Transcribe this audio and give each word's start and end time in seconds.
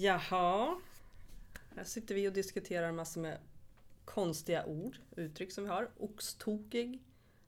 Jaha. 0.00 0.76
Här 1.76 1.84
sitter 1.84 2.14
vi 2.14 2.28
och 2.28 2.32
diskuterar 2.32 2.92
massor 2.92 3.20
med 3.20 3.38
konstiga 4.04 4.66
ord, 4.66 4.96
uttryck 5.16 5.52
som 5.52 5.64
vi 5.64 5.70
har. 5.70 5.90
Oxtokig, 5.96 7.02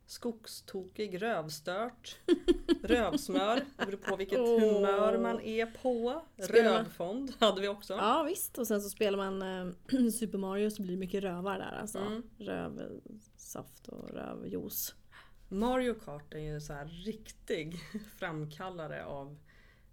skogstokig, 0.06 1.22
rövstört, 1.22 2.18
rövsmör. 2.82 3.56
Det 3.78 3.86
beror 3.86 3.96
på 3.98 4.16
vilket 4.16 4.38
Åh. 4.38 4.60
humör 4.60 5.18
man 5.18 5.40
är 5.40 5.66
på. 5.66 6.22
Spelar 6.44 6.70
man- 6.72 6.78
Rövfond 6.84 7.32
hade 7.38 7.60
vi 7.60 7.68
också. 7.68 7.92
Ja 7.94 8.22
visst, 8.22 8.58
och 8.58 8.66
sen 8.66 8.80
så 8.82 8.88
spelar 8.90 9.18
man 9.30 9.42
eh, 9.42 10.08
Super 10.18 10.38
Mario 10.38 10.70
så 10.70 10.82
blir 10.82 10.92
det 10.92 10.98
mycket 11.00 11.22
rövar 11.22 11.58
där 11.58 11.78
alltså. 11.80 11.98
Mm. 11.98 12.22
Rövsaft 12.38 13.88
och 13.88 14.10
rövjuice. 14.10 14.94
Mario 15.48 15.94
Kart 15.94 16.34
är 16.34 16.38
ju 16.38 16.60
så 16.60 16.72
här 16.72 16.86
riktig 16.86 17.76
framkallare 18.18 19.04
av 19.04 19.38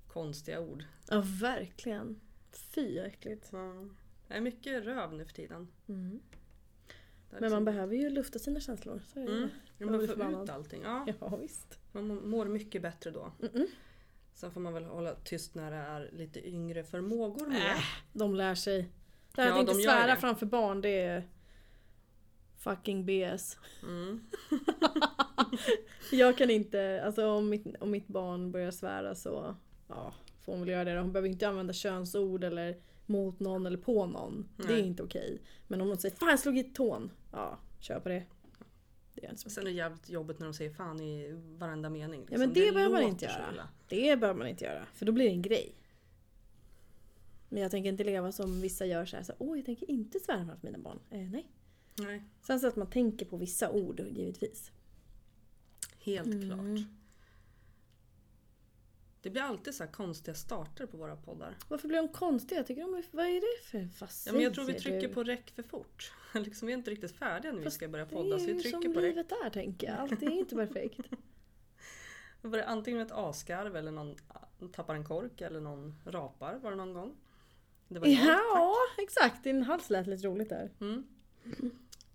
konstiga 0.07 0.59
ord. 0.61 0.83
Ja 1.09 1.23
verkligen. 1.41 2.19
Fy 2.57 2.97
äckligt. 2.99 3.45
Så, 3.47 3.89
Det 4.27 4.33
är 4.33 4.41
mycket 4.41 4.83
röv 4.83 5.13
nu 5.13 5.25
för 5.25 5.33
tiden. 5.33 5.67
Mm. 5.87 6.19
Men 7.29 7.39
man 7.39 7.41
liksom- 7.41 7.65
behöver 7.65 7.95
ju 7.95 8.09
lufta 8.09 8.39
sina 8.39 8.59
känslor. 8.59 9.01
Så 9.13 9.19
är. 9.19 9.27
Mm. 9.27 9.49
Man 9.79 9.99
får 9.99 10.07
förbannad. 10.07 10.43
ut 10.43 10.49
allting. 10.49 10.81
Ja, 10.83 11.07
Ja 11.19 11.35
visst. 11.35 11.79
man 11.91 12.29
mår 12.29 12.45
mycket 12.45 12.81
bättre 12.81 13.11
då. 13.11 13.31
Mm-mm. 13.39 13.67
Sen 14.33 14.51
får 14.51 14.61
man 14.61 14.73
väl 14.73 14.85
hålla 14.85 15.15
tyst 15.15 15.55
när 15.55 15.71
det 15.71 15.77
är 15.77 16.09
lite 16.13 16.47
yngre 16.47 16.83
förmågor 16.83 17.47
med. 17.47 17.71
Äh, 17.71 17.77
de 18.13 18.35
lär 18.35 18.55
sig. 18.55 18.89
Det 19.35 19.41
här 19.41 19.49
Ja, 19.49 19.53
att 19.55 19.59
inte 19.61 19.73
de 19.73 19.81
svära 19.81 20.15
framför 20.15 20.45
barn 20.45 20.81
det 20.81 21.01
är 21.01 21.27
fucking 22.57 23.05
BS. 23.05 23.57
Mm. 23.83 24.25
Jag 26.11 26.37
kan 26.37 26.49
inte, 26.49 27.01
alltså 27.05 27.27
om 27.27 27.49
mitt, 27.49 27.75
om 27.79 27.91
mitt 27.91 28.07
barn 28.07 28.51
börjar 28.51 28.71
svära 28.71 29.15
så 29.15 29.55
ja, 29.87 30.13
göra 30.47 30.83
det. 30.83 30.99
Hon 30.99 31.11
behöver 31.11 31.29
inte 31.29 31.47
använda 31.47 31.73
könsord 31.73 32.43
eller 32.43 32.77
mot 33.05 33.39
någon 33.39 33.65
eller 33.65 33.77
på 33.77 34.05
någon. 34.05 34.47
Det 34.57 34.63
är 34.63 34.67
Nej. 34.67 34.87
inte 34.87 35.03
okej. 35.03 35.41
Men 35.67 35.81
om 35.81 35.87
någon 35.87 35.97
säger 35.97 36.15
'Fan 36.15 36.29
jag 36.29 36.39
slog 36.39 36.57
i 36.57 36.63
tån' 36.63 37.09
Ja, 37.31 37.57
kör 37.79 37.99
på 37.99 38.09
det. 38.09 38.23
Det 39.13 39.25
är 39.25 39.29
inte 39.29 39.41
så 39.41 39.49
Sen 39.49 39.63
är 39.63 39.65
det 39.65 39.71
jävligt 39.75 40.09
jobbigt 40.09 40.39
när 40.39 40.45
de 40.47 40.53
säger 40.53 40.71
fan 40.73 40.99
i 41.01 41.31
varenda 41.57 41.89
mening. 41.89 42.19
liksom. 42.19 42.33
Ja 42.41 42.47
men 42.47 42.53
det, 42.53 42.71
behöver 42.73 42.93
man 42.93 43.03
inte 43.09 43.25
göra. 43.25 43.67
Det 43.87 44.19
behöver 44.19 44.37
man 44.39 44.47
inte 44.47 44.65
göra. 44.65 44.85
För 44.93 45.05
då 45.05 45.11
blir 45.11 45.25
det 45.25 45.31
en 45.31 45.41
grej. 45.41 45.75
Men 47.49 47.61
jag 47.61 47.71
tänker 47.71 47.89
inte 47.89 48.03
leva 48.03 48.31
som 48.31 48.61
vissa 48.61 48.85
gör 48.85 49.05
så 49.05 49.15
här. 49.15 49.23
Så, 49.23 49.33
Åh 49.37 49.57
jag 49.57 49.65
tänker 49.65 49.91
inte 49.91 50.19
svära 50.19 50.45
framför 50.45 50.67
mina 50.67 50.77
barn. 50.77 50.99
Eh, 51.09 51.19
nej. 51.31 51.51
Nej, 51.99 52.23
Sen 52.41 52.59
så 52.59 52.67
att 52.67 52.75
man 52.75 52.89
tänker 52.89 53.25
på 53.25 53.37
vissa 53.37 53.71
ord 53.71 53.99
givetvis. 54.11 54.71
helt 56.03 56.27
Mm. 56.27 56.41
klart. 56.49 56.87
Det 59.27 59.31
blir 59.31 59.41
alltid 59.41 59.75
så 59.75 59.83
här 59.83 59.91
konstiga 59.91 60.35
starter 60.35 60.85
på 60.85 60.97
våra 60.97 61.15
poddar. 61.15 61.57
Varför 61.67 61.87
blir 61.87 61.97
de 61.97 62.07
konstiga? 62.07 62.59
Jag 62.59 62.67
tycker 62.67 62.81
de 62.81 62.93
är, 62.93 63.03
vad 63.11 63.25
är 63.25 63.41
det 63.41 63.63
för 63.63 63.99
vad 63.99 64.09
Ja, 64.25 64.33
men 64.33 64.41
jag 64.41 64.53
tror 64.53 64.65
vi 64.65 64.73
trycker 64.73 65.07
du? 65.07 65.13
på 65.13 65.23
räck 65.23 65.51
för 65.55 65.63
fort. 65.63 66.11
liksom, 66.33 66.65
vi 66.65 66.73
är 66.73 66.77
inte 66.77 66.91
riktigt 66.91 67.11
färdiga 67.11 67.51
när 67.51 67.59
vi 67.59 67.63
Fast 67.63 67.75
ska 67.75 67.87
börja 67.87 68.05
podda 68.05 68.39
så 68.39 68.45
vi 68.45 68.61
trycker 68.61 68.81
som 68.81 68.93
på 68.93 68.99
livet 68.99 69.31
är 69.31 69.49
tänker 69.49 69.87
jag. 69.87 69.97
Allt 69.97 70.21
är 70.21 70.31
inte 70.31 70.55
perfekt. 70.55 70.97
Det 72.41 72.47
var 72.47 72.57
det 72.57 72.65
antingen 72.65 73.01
ett 73.01 73.11
asgarv 73.11 73.75
eller 73.75 73.91
någon 73.91 74.15
tappar 74.71 74.95
en 74.95 75.05
kork 75.05 75.41
eller 75.41 75.59
någon 75.59 75.95
rapar 76.05 76.59
var 76.59 76.71
det 76.71 76.77
någon 76.77 76.93
gång. 76.93 77.15
Det 77.87 77.99
var 77.99 78.07
jag, 78.07 78.25
ja, 78.25 78.75
exakt. 78.97 79.43
Din 79.43 79.63
hals 79.63 79.89
lät 79.89 80.07
lite 80.07 80.27
roligt 80.27 80.49
där. 80.49 80.71
Mm. 80.79 81.07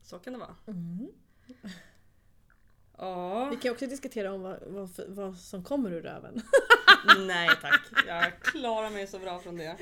Så 0.02 0.18
kan 0.18 0.32
det 0.32 0.38
vara. 0.38 0.56
Mm. 0.66 1.08
Ja, 2.98 3.48
Vi 3.50 3.56
kan 3.56 3.72
också 3.72 3.86
diskutera 3.86 4.32
om 4.32 4.42
vad, 4.42 4.58
vad, 4.66 4.90
vad 5.08 5.36
som 5.36 5.64
kommer 5.64 5.90
ur 5.92 6.02
röven. 6.02 6.42
nej 7.26 7.48
tack. 7.62 7.80
Jag 8.06 8.32
klarar 8.42 8.90
mig 8.90 9.06
så 9.06 9.18
bra 9.18 9.38
från 9.38 9.56
det. 9.56 9.76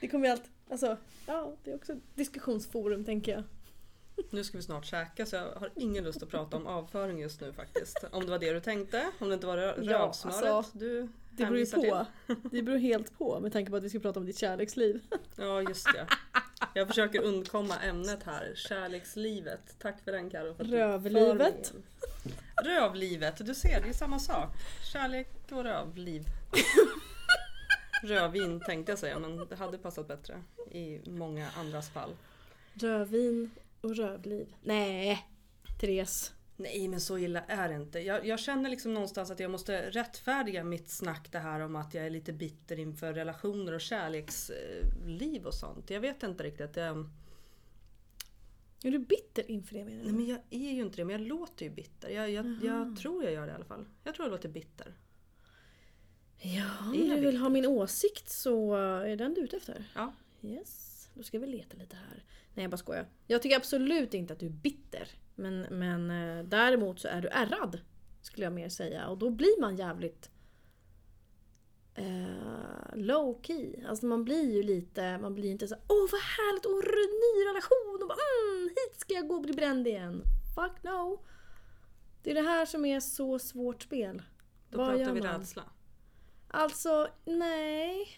Det 0.00 0.08
kommer 0.08 0.26
ju 0.26 0.32
allt, 0.32 0.50
alltså, 0.70 0.96
ja, 1.26 1.56
det 1.64 1.70
är 1.70 1.74
också 1.74 1.96
diskussionsforum 2.14 3.04
tänker 3.04 3.32
jag. 3.32 3.42
Nu 4.30 4.44
ska 4.44 4.56
vi 4.58 4.62
snart 4.62 4.84
käka 4.86 5.26
så 5.26 5.36
jag 5.36 5.44
har 5.54 5.70
ingen 5.76 6.04
lust 6.04 6.22
att 6.22 6.28
prata 6.28 6.56
om 6.56 6.66
avföring 6.66 7.18
just 7.20 7.40
nu 7.40 7.52
faktiskt. 7.52 8.04
Om 8.12 8.24
det 8.24 8.30
var 8.30 8.38
det 8.38 8.52
du 8.52 8.60
tänkte, 8.60 9.10
om 9.18 9.28
det 9.28 9.34
inte 9.34 9.46
var 9.46 9.56
rö- 9.56 9.74
Ja, 9.82 9.98
rövsnöret 9.98 10.44
alltså, 10.44 10.78
du 10.78 11.00
Det 11.30 11.44
beror 11.44 11.58
ju 11.58 11.66
hänvisar 11.66 11.80
till. 11.80 11.90
på. 11.90 12.48
Det 12.56 12.62
beror 12.62 12.76
helt 12.78 13.18
på 13.18 13.40
med 13.40 13.52
tanke 13.52 13.70
på 13.70 13.76
att 13.76 13.82
vi 13.82 13.90
ska 13.90 13.98
prata 14.00 14.20
om 14.20 14.26
ditt 14.26 14.38
kärleksliv. 14.38 15.00
Ja 15.36 15.62
just 15.62 15.84
det. 15.92 16.06
Jag 16.74 16.88
försöker 16.88 17.22
undkomma 17.22 17.74
ämnet 17.78 18.22
här. 18.22 18.52
Kärlekslivet. 18.56 19.76
Tack 19.78 20.04
för 20.04 20.12
den 20.12 20.28
du 20.28 20.64
Rövlivet. 20.64 21.72
Rövlivet. 22.62 23.46
Du 23.46 23.54
ser, 23.54 23.80
det 23.82 23.88
är 23.88 23.92
samma 23.92 24.18
sak. 24.18 24.48
Kärlek 24.92 25.28
och 25.50 25.64
rövliv. 25.64 26.24
Rödvin 28.02 28.60
tänkte 28.60 28.92
jag 28.92 28.98
säga 28.98 29.18
men 29.18 29.48
det 29.48 29.56
hade 29.56 29.78
passat 29.78 30.08
bättre 30.08 30.42
i 30.70 31.00
många 31.10 31.50
andras 31.50 31.90
fall. 31.90 32.10
Rödvin 32.74 33.50
och 33.80 33.96
rövliv. 33.96 34.54
Nej, 34.62 35.26
Therese. 35.80 36.32
Nej 36.56 36.88
men 36.88 37.00
så 37.00 37.18
illa 37.18 37.40
är 37.40 37.68
det 37.68 37.74
inte. 37.74 38.00
Jag, 38.00 38.26
jag 38.26 38.40
känner 38.40 38.70
liksom 38.70 38.94
någonstans 38.94 39.30
att 39.30 39.40
jag 39.40 39.50
måste 39.50 39.90
rättfärdiga 39.90 40.64
mitt 40.64 40.90
snack 40.90 41.28
det 41.32 41.38
här 41.38 41.60
om 41.60 41.76
att 41.76 41.94
jag 41.94 42.06
är 42.06 42.10
lite 42.10 42.32
bitter 42.32 42.78
inför 42.78 43.12
relationer 43.12 43.72
och 43.72 43.80
kärleksliv 43.80 45.46
och 45.46 45.54
sånt. 45.54 45.90
Jag 45.90 46.00
vet 46.00 46.22
inte 46.22 46.44
riktigt. 46.44 46.76
Jag, 46.76 47.10
Är 48.84 48.90
du 48.90 48.98
bitter 48.98 49.50
inför 49.50 49.74
det 49.74 49.84
menar 49.84 49.96
Nej 50.02 50.12
du? 50.12 50.18
men 50.18 50.26
jag 50.26 50.38
är 50.50 50.72
ju 50.72 50.82
inte 50.82 50.96
det, 50.96 51.04
men 51.04 51.12
jag 51.20 51.28
låter 51.28 51.64
ju 51.64 51.70
bitter. 51.70 52.08
Jag, 52.08 52.30
jag, 52.30 52.58
jag 52.62 52.96
tror 52.96 53.24
jag 53.24 53.32
gör 53.32 53.46
det 53.46 53.52
i 53.52 53.54
alla 53.54 53.64
fall. 53.64 53.86
Jag 54.04 54.14
tror 54.14 54.26
jag 54.26 54.30
låter 54.32 54.48
bitter. 54.48 54.94
Ja, 56.40 56.64
om 56.80 56.92
du 56.92 56.98
vill 56.98 57.20
bitter? 57.20 57.38
ha 57.38 57.48
min 57.48 57.66
åsikt 57.66 58.30
så 58.30 58.74
är 58.74 59.16
den 59.16 59.34
du 59.34 59.40
ute 59.40 59.56
efter? 59.56 59.84
Ja. 59.94 60.12
Yes, 60.42 61.08
då 61.14 61.22
ska 61.22 61.38
vi 61.38 61.46
leta 61.46 61.76
lite 61.76 61.96
här. 61.96 62.24
Nej 62.54 62.64
jag 62.64 62.70
bara 62.70 62.76
skojar. 62.76 63.06
Jag 63.26 63.42
tycker 63.42 63.56
absolut 63.56 64.14
inte 64.14 64.32
att 64.32 64.40
du 64.40 64.46
är 64.46 64.50
bitter. 64.50 65.08
Men, 65.34 65.60
men 65.60 66.10
eh, 66.10 66.44
däremot 66.44 67.00
så 67.00 67.08
är 67.08 67.20
du 67.20 67.28
ärrad. 67.28 67.80
Skulle 68.22 68.44
jag 68.46 68.52
mer 68.52 68.68
säga. 68.68 69.06
Och 69.08 69.18
då 69.18 69.30
blir 69.30 69.60
man 69.60 69.76
jävligt 69.76 70.30
eh, 71.94 72.96
low 72.96 73.42
key. 73.42 73.84
Alltså 73.88 74.06
man 74.06 74.24
blir 74.24 74.52
ju 74.54 74.62
lite, 74.62 75.18
man 75.18 75.34
blir 75.34 75.50
inte 75.50 75.68
så 75.68 75.74
åh 75.74 76.08
vad 76.12 76.20
härligt, 76.20 76.66
åh 76.66 76.82
ny 77.24 77.50
relation. 77.50 78.02
Och 78.02 78.08
bara, 78.08 78.18
mm, 78.52 78.68
hit 78.68 79.00
ska 79.00 79.14
jag 79.14 79.28
gå 79.28 79.34
och 79.34 79.42
bli 79.42 79.52
bränd 79.52 79.86
igen. 79.86 80.22
Fuck 80.54 80.82
no. 80.82 81.24
Det 82.22 82.30
är 82.30 82.34
det 82.34 82.42
här 82.42 82.66
som 82.66 82.84
är 82.84 83.00
så 83.00 83.38
svårt 83.38 83.82
spel. 83.82 84.22
Då 84.70 84.78
Vad 84.78 84.96
pratar 84.96 85.12
vi 85.12 85.20
rädsla. 85.20 85.62
Alltså, 86.48 87.08
nej. 87.24 88.08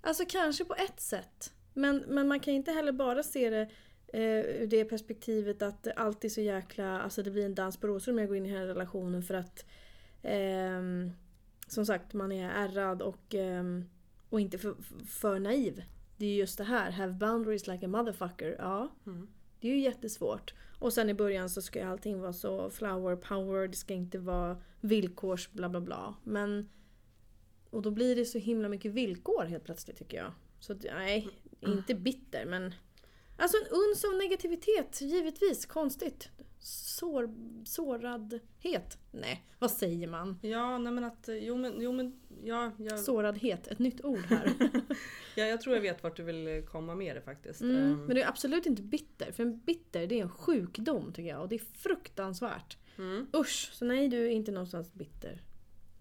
Alltså 0.00 0.24
kanske 0.28 0.64
på 0.64 0.74
ett 0.74 1.00
sätt. 1.00 1.52
Men, 1.74 2.04
men 2.08 2.28
man 2.28 2.40
kan 2.40 2.54
inte 2.54 2.72
heller 2.72 2.92
bara 2.92 3.22
se 3.22 3.50
det 3.50 3.70
eh, 4.12 4.62
ur 4.62 4.66
det 4.66 4.84
perspektivet 4.84 5.62
att 5.62 5.82
det 5.82 5.92
alltid 5.92 6.30
är 6.30 6.34
så 6.34 6.40
jäkla, 6.40 7.00
alltså 7.00 7.22
det 7.22 7.30
blir 7.30 7.44
en 7.44 7.54
dans 7.54 7.76
på 7.76 7.86
rosor 7.86 8.12
om 8.12 8.18
jag 8.18 8.28
går 8.28 8.36
in 8.36 8.46
i 8.46 8.48
den 8.48 8.58
här 8.58 8.66
relationen 8.66 9.22
för 9.22 9.34
att 9.34 9.64
ehm, 10.22 11.12
som 11.68 11.86
sagt 11.86 12.14
man 12.14 12.32
är 12.32 12.50
ärrad 12.50 13.02
och, 13.02 13.34
ehm, 13.34 13.84
och 14.30 14.40
inte 14.40 14.58
för, 14.58 14.74
för 15.06 15.38
naiv. 15.38 15.82
Det 16.16 16.24
är 16.26 16.30
ju 16.30 16.36
just 16.36 16.58
det 16.58 16.64
här, 16.64 16.90
have 16.90 17.12
boundaries 17.12 17.66
like 17.66 17.84
a 17.86 17.88
motherfucker. 17.88 18.56
Ja, 18.58 18.88
Mm. 19.06 19.28
det 19.60 19.68
är 19.68 19.72
ju 19.72 19.80
jättesvårt. 19.80 20.54
Och 20.78 20.92
sen 20.92 21.08
i 21.10 21.14
början 21.14 21.50
så 21.50 21.62
ska 21.62 21.78
ju 21.78 21.84
allting 21.84 22.20
vara 22.20 22.32
så 22.32 22.70
flower 22.70 23.16
power, 23.16 23.68
det 23.68 23.76
ska 23.76 23.94
inte 23.94 24.18
vara 24.18 24.62
villkors 24.80 25.50
bla 25.52 25.68
bla 25.68 25.80
bla. 25.80 26.14
Men 26.24 26.68
och 27.70 27.82
då 27.82 27.90
blir 27.90 28.16
det 28.16 28.24
så 28.24 28.38
himla 28.38 28.68
mycket 28.68 28.92
villkor 28.92 29.44
helt 29.44 29.64
plötsligt 29.64 29.96
tycker 29.98 30.16
jag. 30.16 30.32
Så 30.60 30.74
nej, 30.94 31.28
inte 31.60 31.94
bitter 31.94 32.44
men... 32.46 32.74
Alltså 33.36 33.56
en 33.56 33.66
uns 33.70 34.04
av 34.04 34.14
negativitet, 34.18 35.00
givetvis. 35.00 35.66
Konstigt. 35.66 36.28
Sår, 36.60 37.34
såradhet. 37.64 38.98
Nej, 39.10 39.44
vad 39.58 39.70
säger 39.70 40.08
man? 40.08 40.38
Ja, 40.42 40.78
nej 40.78 40.92
men 40.92 41.04
att, 41.04 41.28
jo 41.40 41.56
men, 41.56 41.80
jo 41.80 41.92
men, 41.92 42.20
ja, 42.44 42.72
jag, 42.78 42.98
Såradhet, 43.00 43.66
ett 43.66 43.78
nytt 43.78 44.04
ord 44.04 44.18
här. 44.28 44.52
ja, 45.36 45.44
jag 45.44 45.60
tror 45.60 45.74
jag 45.74 45.82
vet 45.82 46.02
vart 46.02 46.16
du 46.16 46.22
vill 46.22 46.62
komma 46.66 46.94
med 46.94 47.16
det 47.16 47.22
faktiskt. 47.22 47.60
Mm, 47.60 47.76
Ehm, 47.76 48.06
men 48.06 48.14
det 48.16 48.22
är 48.22 48.28
absolut 48.28 48.66
inte 48.66 48.82
bitter. 48.82 49.32
För 49.32 49.42
en 49.42 49.58
bitter 49.58 50.06
det 50.06 50.18
är 50.18 50.22
en 50.22 50.30
sjukdom 50.30 51.12
tycker 51.12 51.28
jag. 51.28 51.42
Och 51.42 51.48
det 51.48 51.54
är 51.56 51.78
fruktansvärt. 51.78 52.78
mm. 52.98 53.26
Usch, 53.36 53.70
så 53.72 53.84
nej 53.84 54.08
du 54.08 54.26
är 54.26 54.30
inte 54.30 54.52
någonstans 54.52 54.92
bitter. 54.94 55.42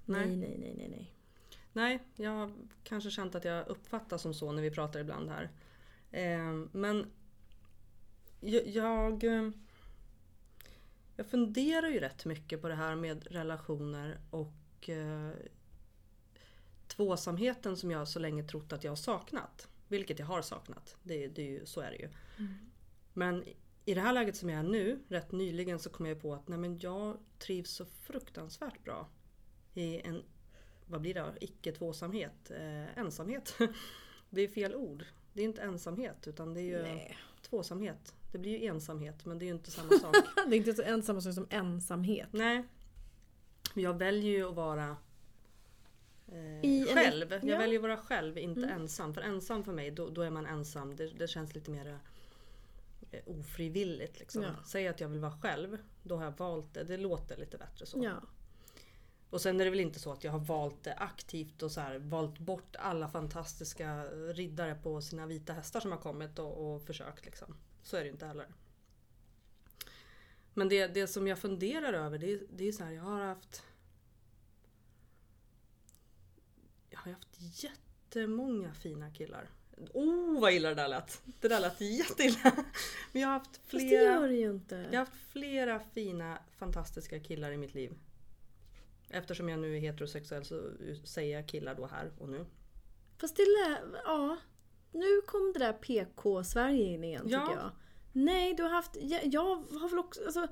Nej. 0.05 0.25
Nej, 0.27 0.37
nej, 0.37 0.57
nej, 0.59 0.73
nej, 0.77 0.89
nej. 0.89 1.13
Nej, 1.73 1.99
jag 2.15 2.31
har 2.31 2.51
kanske 2.83 3.09
känt 3.11 3.35
att 3.35 3.45
jag 3.45 3.67
uppfattas 3.67 4.21
som 4.21 4.33
så 4.33 4.51
när 4.51 4.61
vi 4.61 4.71
pratar 4.71 4.99
ibland 4.99 5.29
här. 5.29 5.49
Ehm, 6.11 6.69
men 6.71 7.05
jag, 8.39 8.67
jag, 8.67 9.23
eh, 9.23 9.49
jag 11.17 11.27
funderar 11.27 11.87
ju 11.87 11.99
rätt 11.99 12.25
mycket 12.25 12.61
på 12.61 12.67
det 12.67 12.75
här 12.75 12.95
med 12.95 13.27
relationer 13.31 14.19
och 14.29 14.89
eh, 14.89 15.31
tvåsamheten 16.87 17.77
som 17.77 17.91
jag 17.91 18.07
så 18.07 18.19
länge 18.19 18.43
trott 18.43 18.73
att 18.73 18.83
jag 18.83 18.91
har 18.91 18.95
saknat. 18.95 19.67
Vilket 19.87 20.19
jag 20.19 20.25
har 20.25 20.41
saknat. 20.41 20.97
Det, 21.03 21.27
det 21.27 21.41
är 21.41 21.49
ju, 21.49 21.65
så 21.65 21.81
är 21.81 21.91
det 21.91 21.97
ju. 21.97 22.09
Men 23.13 23.43
i 23.85 23.93
det 23.93 24.01
här 24.01 24.13
läget 24.13 24.35
som 24.35 24.49
jag 24.49 24.59
är 24.59 24.63
nu, 24.63 24.99
rätt 25.07 25.31
nyligen, 25.31 25.79
så 25.79 25.89
kom 25.89 26.05
jag 26.05 26.21
på 26.21 26.33
att 26.33 26.47
nej, 26.47 26.57
men 26.57 26.79
jag 26.79 27.17
trivs 27.39 27.69
så 27.69 27.85
fruktansvärt 27.85 28.83
bra 28.83 29.09
i 29.73 30.01
en 30.01 30.23
vad 30.85 31.01
blir 31.01 31.13
det, 31.13 31.33
icke 31.41 31.71
tvåsamhet, 31.71 32.51
eh, 32.51 32.97
ensamhet. 32.97 33.57
Det 34.29 34.41
är 34.41 34.47
fel 34.47 34.75
ord. 34.75 35.05
Det 35.33 35.41
är 35.41 35.45
inte 35.45 35.61
ensamhet 35.61 36.27
utan 36.27 36.53
det 36.53 36.61
är 36.61 36.63
ju 36.63 36.81
Nej. 36.81 37.17
tvåsamhet. 37.41 38.15
Det 38.31 38.37
blir 38.37 38.57
ju 38.57 38.65
ensamhet 38.67 39.25
men 39.25 39.39
det 39.39 39.45
är 39.45 39.47
ju 39.47 39.53
inte 39.53 39.71
samma 39.71 39.89
sak. 39.99 40.15
Det 40.49 40.55
är 40.55 40.57
inte 40.57 40.73
så 40.73 41.01
samma 41.01 41.21
sak 41.21 41.33
som 41.33 41.47
ensamhet. 41.49 42.27
Nej. 42.31 42.63
Jag 43.73 43.93
väljer 43.97 44.31
ju 44.31 44.49
att 44.49 44.55
vara 44.55 44.97
eh, 46.27 46.65
I 46.65 46.87
en- 46.89 46.95
själv. 46.95 47.31
Jag 47.31 47.43
ja. 47.43 47.57
väljer 47.57 47.79
att 47.79 47.83
vara 47.83 47.97
själv, 47.97 48.37
inte 48.37 48.61
Mm. 48.63 48.81
ensam. 48.81 49.13
För 49.13 49.21
ensam 49.21 49.63
för 49.63 49.73
mig, 49.73 49.91
då, 49.91 50.09
då 50.09 50.21
är 50.21 50.29
man 50.29 50.45
ensam. 50.45 50.95
Det, 50.95 51.07
det 51.07 51.27
känns 51.27 51.55
lite 51.55 51.71
mer 51.71 51.99
eh, 53.11 53.19
ofrivilligt. 53.25 54.19
Liksom. 54.19 54.43
Ja. 54.43 54.49
Säg 54.65 54.87
att 54.87 54.99
jag 54.99 55.07
vill 55.07 55.19
vara 55.19 55.39
själv, 55.41 55.77
då 56.03 56.15
har 56.17 56.23
jag 56.23 56.37
valt 56.37 56.73
det. 56.73 56.83
Det 56.83 56.97
låter 56.97 57.37
lite 57.37 57.57
bättre 57.57 57.85
så. 57.85 58.03
Ja. 58.03 58.21
Och 59.29 59.41
sen 59.41 59.59
är 59.61 59.65
det 59.65 59.71
väl 59.71 59.79
inte 59.79 59.99
så 59.99 60.11
att 60.11 60.23
jag 60.23 60.31
har 60.31 60.39
valt 60.39 60.83
det 60.83 60.93
aktivt 60.93 61.63
och 61.63 61.71
så 61.71 61.81
här, 61.81 61.99
valt 61.99 62.39
bort 62.39 62.75
alla 62.75 63.09
fantastiska 63.09 64.03
riddare 64.33 64.75
på 64.75 65.01
sina 65.01 65.25
vita 65.25 65.53
hästar 65.53 65.79
som 65.79 65.91
har 65.91 65.99
kommit 65.99 66.39
och, 66.39 66.75
och 66.75 66.81
försökt. 66.83 67.25
Liksom. 67.25 67.55
Så 67.87 67.97
är 67.97 68.03
det 68.03 68.09
inte 68.09 68.25
heller. 68.25 68.47
Men 70.53 70.69
det, 70.69 70.87
det 70.87 71.07
som 71.07 71.27
jag 71.27 71.39
funderar 71.39 71.93
över 71.93 72.17
det, 72.17 72.41
det 72.49 72.67
är 72.67 72.71
så 72.71 72.83
här, 72.83 72.91
jag 72.91 73.03
har 73.03 73.21
haft 73.21 73.63
Jag 76.89 76.99
har 76.99 77.11
haft 77.11 77.63
jättemånga 77.63 78.73
fina 78.73 79.11
killar. 79.11 79.49
Oh 79.93 80.41
vad 80.41 80.53
illa 80.53 80.69
det 80.69 80.75
där 80.75 80.87
lät! 80.87 81.21
Det 81.41 81.47
där 81.47 81.59
lät 81.59 81.81
jätteilla. 81.81 82.65
Men 83.11 83.21
jag 83.21 83.29
har 83.29 83.33
haft 83.33 83.57
Fast 83.57 83.71
det 83.71 83.79
flera 83.79 84.03
gör 84.03 84.27
det 84.27 84.35
ju 84.35 84.49
inte. 84.49 84.75
jag 84.75 84.99
har 84.99 85.05
haft 85.05 85.31
flera 85.31 85.79
fina, 85.79 86.39
fantastiska 86.57 87.19
killar 87.19 87.51
i 87.51 87.57
mitt 87.57 87.73
liv. 87.73 87.93
Eftersom 89.09 89.49
jag 89.49 89.59
nu 89.59 89.75
är 89.75 89.79
heterosexuell 89.79 90.45
så 90.45 90.71
säger 91.03 91.35
jag 91.35 91.47
killar 91.47 91.75
då 91.75 91.85
här 91.85 92.11
och 92.17 92.29
nu. 92.29 92.45
Fast 93.17 93.35
det 93.35 93.43
lä... 93.43 93.81
Ja. 94.03 94.37
Nu 94.91 95.21
kom 95.27 95.51
det 95.53 95.59
där 95.59 95.73
PK-Sverige 95.73 96.83
in 96.85 97.03
igen 97.03 97.23
Ja. 97.29 97.39
tycker 97.45 97.59
jag. 97.59 97.71
Nej, 98.11 98.53
du 98.53 98.63
har 98.63 98.69
haft... 98.69 98.91
Jag, 98.99 99.21
jag 99.25 99.55
har 99.55 99.89
väl 99.89 99.99
också... 99.99 100.23
Alltså, 100.25 100.47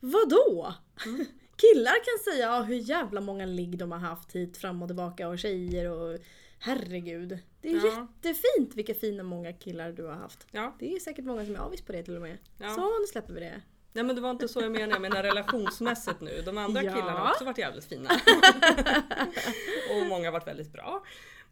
vadå? 0.00 0.74
Mm. 1.06 1.26
Killar 1.56 1.92
kan 1.94 2.32
säga 2.32 2.46
ja, 2.46 2.62
hur 2.62 2.74
jävla 2.76 3.20
många 3.20 3.46
ligg 3.46 3.78
de 3.78 3.92
har 3.92 3.98
haft 3.98 4.32
hit 4.32 4.56
fram 4.56 4.82
och 4.82 4.88
tillbaka 4.88 5.28
och 5.28 5.38
tjejer 5.38 5.90
och... 5.90 6.18
Herregud. 6.58 7.38
Det 7.60 7.70
är 7.70 7.74
Ja. 7.86 8.08
jättefint 8.22 8.74
vilka 8.74 8.94
fina 8.94 9.22
många 9.22 9.52
killar 9.52 9.92
du 9.92 10.04
har 10.04 10.14
haft. 10.14 10.46
Ja, 10.50 10.76
Det 10.78 10.92
är 10.96 11.00
säkert 11.00 11.24
många 11.24 11.44
som 11.46 11.54
är 11.54 11.58
avis 11.58 11.82
på 11.82 11.92
det 11.92 12.02
till 12.02 12.16
och 12.16 12.22
med. 12.22 12.38
Ja. 12.58 12.68
Så 12.74 12.98
nu 13.00 13.06
släpper 13.06 13.32
vi 13.32 13.40
det. 13.40 13.60
nej 13.92 14.04
men 14.04 14.16
det 14.16 14.22
var 14.22 14.30
inte 14.30 14.48
så 14.48 14.60
jag 14.60 14.72
menade. 14.72 14.92
Jag 14.92 15.00
menar 15.00 15.22
relationsmässigt 15.22 16.20
nu. 16.20 16.42
De 16.44 16.58
andra 16.58 16.82
Ja. 16.84 16.92
killarna 16.92 17.18
har 17.18 17.30
också 17.30 17.44
varit 17.44 17.58
jävligt 17.58 17.84
fina. 17.84 18.10
och 19.90 20.06
många 20.06 20.24
har 20.26 20.32
varit 20.32 20.46
väldigt 20.46 20.72
bra. 20.72 21.02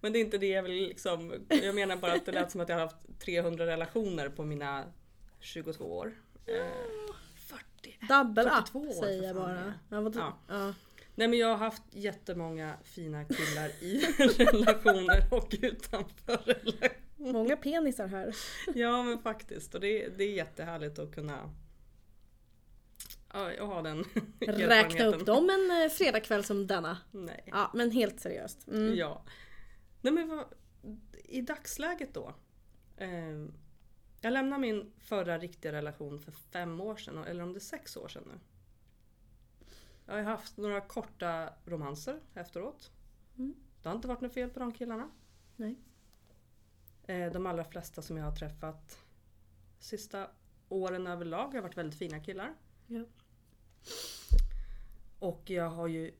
Men 0.05 0.13
det 0.13 0.19
är 0.19 0.21
inte 0.21 0.39
det 0.39 0.49
jag 0.49 0.63
vill 0.63 0.73
liksom. 0.73 1.33
Jag 1.49 1.75
menar 1.75 1.97
bara 1.97 2.13
att 2.13 2.27
det 2.27 2.33
lät 2.33 2.51
som 2.51 2.61
att 2.61 2.69
jag 2.69 2.77
har 2.77 2.83
haft 2.83 3.19
300 3.19 3.67
relationer 3.67 4.29
på 4.29 4.45
mina 4.45 4.85
22 5.41 5.85
år. 5.85 6.13
Eh, 6.47 6.55
40. 7.37 7.99
Double 8.09 8.51
42 8.51 8.79
up 8.79 8.89
år, 8.89 8.93
säger 9.03 9.23
jag 9.23 9.37
bara. 9.37 9.53
det. 9.53 9.73
Ja, 9.89 10.11
Ja. 10.15 10.39
ja. 10.49 10.75
Nej 11.15 11.29
men 11.29 11.39
jag 11.39 11.49
har 11.49 11.57
haft 11.57 11.83
jättemånga 11.91 12.77
fina 12.83 13.25
killar 13.25 13.69
i 13.69 14.01
relationer 14.39 15.23
och 15.31 15.55
utanför 15.63 16.37
relationer. 16.37 16.93
Många 17.17 17.57
penisar 17.57 18.07
här. 18.07 18.35
Ja 18.75 19.03
men 19.03 19.19
faktiskt 19.19 19.75
och 19.75 19.81
det, 19.81 20.09
det 20.19 20.25
är 20.25 20.33
jättehärligt 20.33 20.99
att 20.99 21.15
kunna 21.15 21.51
jag 23.59 23.67
har 23.67 23.83
den 23.83 24.05
Räkna 24.69 25.05
upp 25.05 25.27
dem 25.27 25.51
en 25.51 25.83
eh, 25.83 25.89
fredagkväll 25.89 26.45
som 26.45 26.67
denna. 26.67 26.99
Nej. 27.11 27.45
Ja, 27.47 27.71
men 27.75 27.91
helt 27.91 28.21
seriöst. 28.21 28.69
Mm. 28.69 28.95
Ja. 28.97 29.23
Nej 30.05 30.13
men 30.13 30.29
vad, 30.29 30.47
i 31.25 31.41
dagsläget 31.41 32.15
då. 32.15 32.35
Eh, 32.97 33.47
jag 34.21 34.33
lämnade 34.33 34.61
min 34.61 34.93
förra 34.99 35.39
riktiga 35.39 35.73
relation 35.73 36.21
för 36.21 36.33
fem 36.33 36.81
år 36.81 36.97
sedan, 36.97 37.25
eller 37.25 37.43
om 37.43 37.53
det 37.53 37.59
är 37.59 37.61
sex 37.61 37.97
år 37.97 38.09
sedan 38.09 38.23
nu. 38.27 38.41
Jag 40.07 40.15
har 40.15 40.23
haft 40.23 40.57
några 40.57 40.81
korta 40.81 41.53
romanser 41.65 42.21
efteråt. 42.35 42.91
Mm. 43.37 43.55
Det 43.83 43.89
har 43.89 43.97
inte 43.97 44.09
varit 44.09 44.21
något 44.21 44.35
fel 44.35 44.51
på 44.51 44.61
de 44.61 44.73
killarna. 44.73 45.11
Nej. 45.57 45.79
Eh, 47.07 47.33
de 47.33 47.47
allra 47.47 47.65
flesta 47.65 48.03
som 48.03 48.17
jag 48.17 48.25
har 48.25 48.37
träffat 48.37 48.99
sista 49.79 50.31
åren 50.69 51.07
överlag 51.07 51.55
har 51.55 51.61
varit 51.61 51.77
väldigt 51.77 51.99
fina 51.99 52.21
killar. 52.21 52.55
Ja. 52.87 53.05
Och 55.19 55.51
jag 55.51 55.71
har 55.71 55.87
ju 55.87 56.15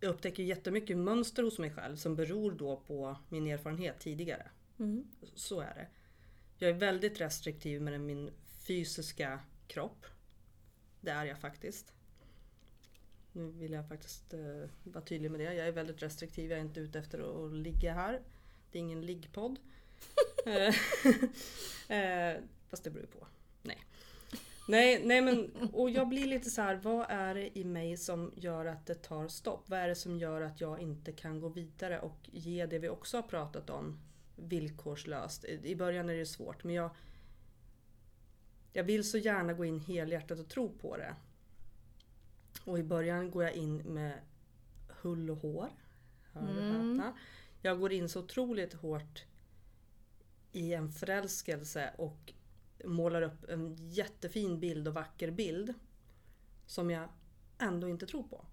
jag 0.00 0.10
upptäcker 0.10 0.42
jättemycket 0.42 0.96
mönster 0.96 1.42
hos 1.42 1.58
mig 1.58 1.70
själv 1.70 1.96
som 1.96 2.16
beror 2.16 2.52
då 2.52 2.76
på 2.86 3.16
min 3.28 3.46
erfarenhet 3.46 4.00
tidigare. 4.00 4.50
Mm. 4.78 5.06
Så 5.34 5.60
är 5.60 5.74
det. 5.74 5.86
Jag 6.58 6.70
är 6.70 6.74
väldigt 6.74 7.20
restriktiv 7.20 7.82
med 7.82 8.00
min 8.00 8.30
fysiska 8.66 9.40
kropp. 9.66 10.06
Det 11.00 11.10
är 11.10 11.24
jag 11.24 11.40
faktiskt. 11.40 11.92
Nu 13.32 13.50
vill 13.50 13.72
jag 13.72 13.88
faktiskt 13.88 14.34
eh, 14.34 14.70
vara 14.82 15.04
tydlig 15.04 15.30
med 15.30 15.40
det. 15.40 15.54
Jag 15.54 15.68
är 15.68 15.72
väldigt 15.72 16.02
restriktiv. 16.02 16.50
Jag 16.50 16.58
är 16.58 16.64
inte 16.64 16.80
ute 16.80 16.98
efter 16.98 17.46
att 17.46 17.52
ligga 17.52 17.94
här. 17.94 18.22
Det 18.70 18.78
är 18.78 18.80
ingen 18.80 19.06
liggpodd. 19.06 19.58
Eh, 20.46 20.74
eh, 21.98 22.40
fast 22.68 22.84
det 22.84 22.90
beror 22.90 23.06
på. 23.06 23.26
Nej. 24.70 25.02
Nej, 25.04 25.20
men 25.20 25.68
och 25.72 25.90
jag 25.90 26.08
blir 26.08 26.26
lite 26.26 26.50
så 26.50 26.62
här. 26.62 26.74
Vad 26.74 27.06
är 27.08 27.34
det 27.34 27.58
i 27.58 27.64
mig 27.64 27.96
som 27.96 28.32
gör 28.36 28.66
att 28.66 28.86
det 28.86 28.94
tar 28.94 29.28
stopp? 29.28 29.68
Vad 29.68 29.78
är 29.78 29.88
det 29.88 29.94
som 29.94 30.18
gör 30.18 30.40
att 30.40 30.60
jag 30.60 30.80
inte 30.80 31.12
kan 31.12 31.40
gå 31.40 31.48
vidare 31.48 32.00
och 32.00 32.18
ge 32.32 32.66
det 32.66 32.78
vi 32.78 32.88
också 32.88 33.16
har 33.16 33.22
pratat 33.22 33.70
om 33.70 34.00
villkorslöst? 34.36 35.44
I 35.44 35.76
början 35.76 36.08
är 36.08 36.14
det 36.14 36.26
svårt 36.26 36.64
men 36.64 36.74
jag 36.74 36.90
jag 38.72 38.84
vill 38.84 39.10
så 39.10 39.18
gärna 39.18 39.52
gå 39.52 39.64
in 39.64 39.80
helhjärtat 39.80 40.38
och 40.38 40.48
tro 40.48 40.78
på 40.78 40.96
det. 40.96 41.14
Och 42.64 42.78
i 42.78 42.82
början 42.82 43.30
går 43.30 43.44
jag 43.44 43.52
in 43.52 43.76
med 43.76 44.20
hull 44.88 45.30
och 45.30 45.36
hår. 45.36 45.68
Hör 46.32 46.42
och 46.42 46.74
Mm. 46.74 47.12
Jag 47.62 47.80
går 47.80 47.92
in 47.92 48.08
så 48.08 48.20
otroligt 48.20 48.74
hårt 48.74 49.24
i 50.52 50.74
en 50.74 50.92
förälskelse 50.92 51.94
och 51.98 52.32
målar 52.84 53.22
upp 53.22 53.48
en 53.48 53.76
jättefin 53.76 54.60
bild 54.60 54.88
och 54.88 54.94
vacker 54.94 55.30
bild. 55.30 55.74
Som 56.66 56.90
jag 56.90 57.08
ändå 57.58 57.88
inte 57.88 58.06
tror 58.06 58.22
på. 58.22 58.46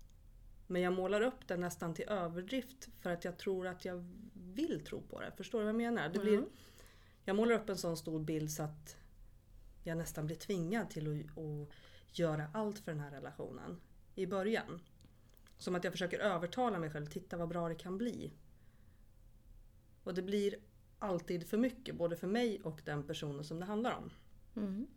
Men 0.67 0.81
jag 0.81 0.93
målar 0.93 1.21
upp 1.21 1.47
den 1.47 1.59
nästan 1.59 1.93
till 1.93 2.05
överdrift 2.09 2.89
för 2.99 3.09
att 3.09 3.25
jag 3.25 3.37
tror 3.37 3.67
att 3.67 3.85
jag 3.85 4.05
vill 4.33 4.85
tro 4.85 5.01
på 5.01 5.21
det. 5.21 5.31
Förstår 5.37 5.59
du 5.59 5.65
vad 5.65 5.69
jag 5.73 5.77
menar? 5.77 6.09
Det 6.09 6.19
blir, 6.19 6.37
Mm. 6.37 6.49
jag 7.23 7.35
målar 7.35 7.55
upp 7.55 7.69
en 7.69 7.77
sån 7.77 7.97
stor 7.97 8.19
bild 8.19 8.51
så 8.51 8.63
att 8.63 8.97
jag 9.83 9.97
nästan 9.97 10.25
blir 10.25 10.35
tvingad 10.35 10.89
till 10.89 11.29
att, 11.29 11.37
att 11.37 12.19
göra 12.19 12.49
allt 12.53 12.79
för 12.79 12.91
den 12.91 13.01
här 13.01 13.11
relationen 13.11 13.81
i 14.15 14.25
början. 14.25 14.81
Som 15.57 15.75
att 15.75 15.83
jag 15.83 15.93
försöker 15.93 16.19
övertala 16.19 16.79
mig 16.79 16.89
själv, 16.89 17.05
titta 17.05 17.37
vad 17.37 17.49
bra 17.49 17.69
det 17.69 17.75
kan 17.75 17.97
bli. 17.97 18.33
Och 20.03 20.13
det 20.13 20.21
blir 20.21 20.55
alltid 20.99 21.47
för 21.47 21.57
mycket, 21.57 21.95
både 21.95 22.15
för 22.15 22.27
mig 22.27 22.61
och 22.63 22.81
den 22.85 23.03
personen 23.03 23.43
som 23.43 23.59
det 23.59 23.65
handlar 23.65 23.95
om. 23.95 24.09
Mm. 24.55 24.87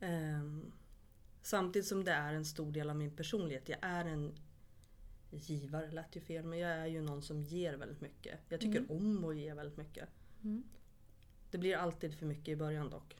Ehm, 0.00 0.72
samtidigt 1.42 1.88
som 1.88 2.04
det 2.04 2.12
är 2.12 2.34
en 2.34 2.44
stor 2.44 2.72
del 2.72 2.90
av 2.90 2.96
min 2.96 3.16
personlighet. 3.16 3.68
Jag 3.68 3.78
är 3.82 4.04
en 4.04 4.34
givare, 5.30 5.90
lät 5.90 6.16
ju 6.16 6.20
fel, 6.20 6.44
men 6.44 6.58
jag 6.58 6.70
är 6.70 6.86
ju 6.86 7.02
någon 7.02 7.22
som 7.22 7.42
ger 7.42 7.74
väldigt 7.76 8.00
mycket. 8.00 8.40
Jag 8.48 8.60
tycker 8.60 8.78
Mm. 8.78 8.90
om 8.90 9.24
att 9.24 9.36
ge 9.36 9.54
väldigt 9.54 9.76
mycket. 9.76 10.08
Mm. 10.44 10.64
Det 11.50 11.58
blir 11.58 11.76
alltid 11.76 12.14
för 12.18 12.26
mycket 12.26 12.48
i 12.48 12.56
början 12.56 12.90
dock. 12.90 13.16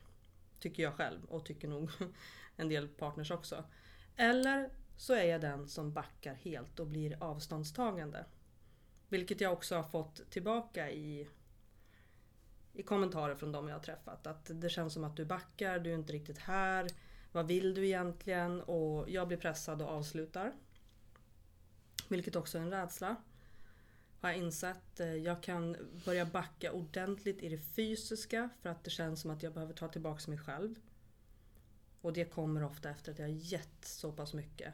Tycker 0.59 0.83
jag 0.83 0.93
själv 0.93 1.25
och 1.25 1.45
tycker 1.45 1.67
nog 1.67 1.89
en 2.55 2.69
del 2.69 2.87
partners 2.87 3.31
också. 3.31 3.63
Eller 4.15 4.69
så 4.97 5.13
är 5.13 5.23
jag 5.23 5.41
den 5.41 5.67
som 5.67 5.93
backar 5.93 6.33
helt 6.33 6.79
och 6.79 6.87
blir 6.87 7.23
avståndstagande. 7.23 8.25
Vilket 9.09 9.41
jag 9.41 9.53
också 9.53 9.75
har 9.75 9.83
fått 9.83 10.29
tillbaka 10.29 10.91
i, 10.91 11.27
i 12.73 12.83
kommentarer 12.83 13.35
från 13.35 13.51
de 13.51 13.67
jag 13.67 13.75
har 13.75 13.83
träffat. 13.83 14.27
Att 14.27 14.51
det 14.53 14.69
känns 14.69 14.93
som 14.93 15.03
att 15.03 15.17
du 15.17 15.25
backar, 15.25 15.79
du 15.79 15.91
är 15.91 15.95
inte 15.95 16.13
riktigt 16.13 16.37
här. 16.37 16.87
Vad 17.31 17.47
vill 17.47 17.73
du 17.73 17.85
egentligen? 17.85 18.61
Och 18.61 19.09
jag 19.09 19.27
blir 19.27 19.37
pressad 19.37 19.81
och 19.81 19.89
avslutar. 19.89 20.53
Vilket 22.07 22.35
också 22.35 22.57
är 22.57 22.61
en 22.61 22.71
rädsla. 22.71 23.15
Har 24.21 24.29
jag 24.29 24.37
insett. 24.37 24.99
Eh, 24.99 25.15
jag 25.15 25.43
kan 25.43 25.77
börja 26.05 26.25
backa 26.25 26.71
ordentligt 26.71 27.43
i 27.43 27.49
det 27.49 27.57
fysiska 27.57 28.49
för 28.61 28.69
att 28.69 28.83
det 28.83 28.89
känns 28.89 29.21
som 29.21 29.31
att 29.31 29.43
jag 29.43 29.53
behöver 29.53 29.73
ta 29.73 29.87
tillbaka 29.87 30.31
mig 30.31 30.39
själv. 30.39 30.75
Och 32.01 32.13
det 32.13 32.25
kommer 32.25 32.63
ofta 32.63 32.89
efter 32.89 33.11
att 33.11 33.19
jag 33.19 33.25
har 33.25 33.33
gett 33.33 33.85
så 33.85 34.11
pass 34.11 34.33
mycket. 34.33 34.73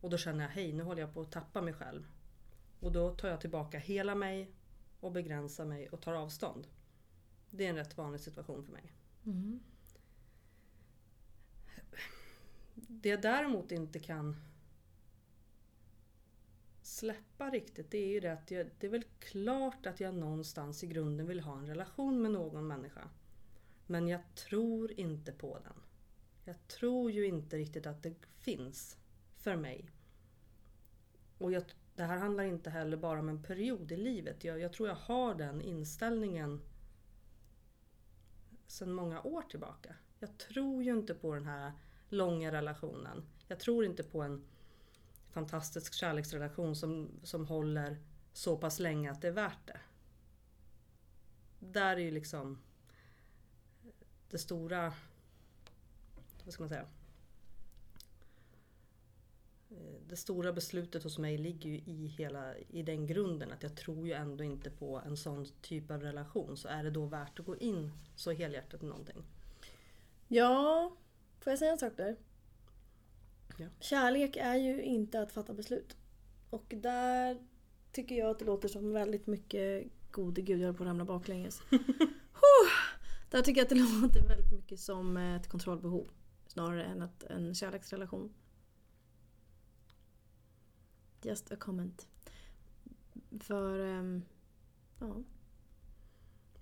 Och 0.00 0.10
då 0.10 0.18
känner 0.18 0.44
jag, 0.44 0.50
hej 0.50 0.72
nu 0.72 0.82
håller 0.82 1.00
jag 1.00 1.14
på 1.14 1.20
att 1.20 1.32
tappa 1.32 1.62
mig 1.62 1.74
själv. 1.74 2.06
Och 2.80 2.92
då 2.92 3.10
tar 3.10 3.28
jag 3.28 3.40
tillbaka 3.40 3.78
hela 3.78 4.14
mig 4.14 4.50
och 5.00 5.12
begränsar 5.12 5.64
mig 5.64 5.88
och 5.88 6.00
tar 6.00 6.14
avstånd. 6.14 6.66
Det 7.50 7.66
är 7.66 7.70
en 7.70 7.76
rätt 7.76 7.96
vanlig 7.96 8.20
situation 8.20 8.64
för 8.64 8.72
mig. 8.72 8.92
Mm. 9.26 9.60
Det 12.74 13.08
jag 13.08 13.22
däremot 13.22 13.72
inte 13.72 13.98
kan 13.98 14.36
släppa 16.82 17.50
riktigt 17.50 17.90
det 17.90 17.98
är 17.98 18.08
ju 18.08 18.20
det 18.20 18.32
att 18.32 18.50
jag, 18.50 18.70
det 18.78 18.86
är 18.86 18.90
väl 18.90 19.04
klart 19.18 19.86
att 19.86 20.00
jag 20.00 20.14
någonstans 20.14 20.84
i 20.84 20.86
grunden 20.86 21.26
vill 21.26 21.40
ha 21.40 21.58
en 21.58 21.66
relation 21.66 22.22
med 22.22 22.30
någon 22.30 22.66
människa. 22.66 23.10
Men 23.86 24.08
jag 24.08 24.20
tror 24.34 25.00
inte 25.00 25.32
på 25.32 25.58
den. 25.58 25.82
Jag 26.44 26.68
tror 26.68 27.10
ju 27.10 27.26
inte 27.26 27.56
riktigt 27.56 27.86
att 27.86 28.02
det 28.02 28.14
finns 28.38 28.98
för 29.36 29.56
mig. 29.56 29.90
Och 31.38 31.52
jag, 31.52 31.64
det 31.96 32.04
här 32.04 32.18
handlar 32.18 32.44
inte 32.44 32.70
heller 32.70 32.96
bara 32.96 33.18
om 33.18 33.28
en 33.28 33.42
period 33.42 33.92
i 33.92 33.96
livet. 33.96 34.44
Jag, 34.44 34.60
jag 34.60 34.72
tror 34.72 34.88
jag 34.88 34.96
har 34.96 35.34
den 35.34 35.62
inställningen 35.62 36.60
sedan 38.66 38.92
många 38.92 39.22
år 39.22 39.42
tillbaka. 39.42 39.94
Jag 40.18 40.38
tror 40.38 40.82
ju 40.82 40.92
inte 40.92 41.14
på 41.14 41.34
den 41.34 41.46
här 41.46 41.72
långa 42.08 42.52
relationen. 42.52 43.24
Jag 43.48 43.60
tror 43.60 43.84
inte 43.84 44.02
på 44.02 44.22
en 44.22 44.44
fantastisk 45.30 45.94
kärleksrelation 45.94 46.76
som, 46.76 47.10
som 47.22 47.46
håller 47.46 47.98
så 48.32 48.56
pass 48.56 48.78
länge 48.78 49.10
att 49.10 49.22
det 49.22 49.28
är 49.28 49.32
värt 49.32 49.66
det. 49.66 49.80
Där 51.58 51.96
är 51.96 52.00
ju 52.00 52.10
liksom 52.10 52.58
det 54.30 54.38
stora, 54.38 54.92
vad 56.44 56.52
ska 56.52 56.62
man 56.62 56.68
säga? 56.68 56.86
Det 60.08 60.16
stora 60.16 60.52
beslutet 60.52 61.02
hos 61.02 61.18
mig 61.18 61.38
ligger 61.38 61.70
ju 61.70 61.76
i, 61.76 62.06
hela, 62.06 62.58
i 62.58 62.82
den 62.82 63.06
grunden 63.06 63.52
att 63.52 63.62
jag 63.62 63.76
tror 63.76 64.06
ju 64.06 64.12
ändå 64.12 64.44
inte 64.44 64.70
på 64.70 65.02
en 65.06 65.16
sån 65.16 65.46
typ 65.62 65.90
av 65.90 66.02
relation. 66.02 66.56
Så 66.56 66.68
är 66.68 66.84
det 66.84 66.90
då 66.90 67.06
värt 67.06 67.40
att 67.40 67.46
gå 67.46 67.56
in 67.56 67.92
så 68.16 68.32
helhjärtat 68.32 68.82
i 68.82 68.86
någonting? 68.86 69.24
Ja, 70.28 70.92
får 71.40 71.50
jag 71.50 71.58
säga 71.58 71.72
en 71.72 71.78
sak 71.78 71.92
där? 71.96 72.16
Ja. 73.56 73.66
Kärlek 73.80 74.36
är 74.36 74.56
ju 74.56 74.82
inte 74.82 75.20
att 75.20 75.32
fatta 75.32 75.54
beslut. 75.54 75.96
Och 76.50 76.74
där 76.76 77.38
tycker 77.92 78.14
jag 78.14 78.30
att 78.30 78.38
det 78.38 78.44
låter 78.44 78.68
som 78.68 78.92
väldigt 78.92 79.26
mycket 79.26 79.86
gode 80.10 80.42
gud, 80.42 80.60
jag 80.60 80.76
på 80.76 80.82
att 80.82 80.88
ramla 80.88 81.04
baklänges. 81.04 81.60
Där 83.30 83.42
tycker 83.42 83.60
jag 83.60 83.64
att 83.64 83.68
det 83.68 83.74
låter 84.02 84.28
väldigt 84.28 84.52
mycket 84.52 84.80
som 84.80 85.16
ett 85.16 85.48
kontrollbehov. 85.48 86.08
Snarare 86.46 86.84
än 86.84 87.02
att 87.02 87.22
en 87.22 87.54
kärleksrelation. 87.54 88.34
Just 91.26 91.52
a 91.52 91.56
comment. 91.58 92.08
För, 93.40 93.78
ehm, 93.78 94.22
ja. 95.00 95.06
Man 95.06 95.24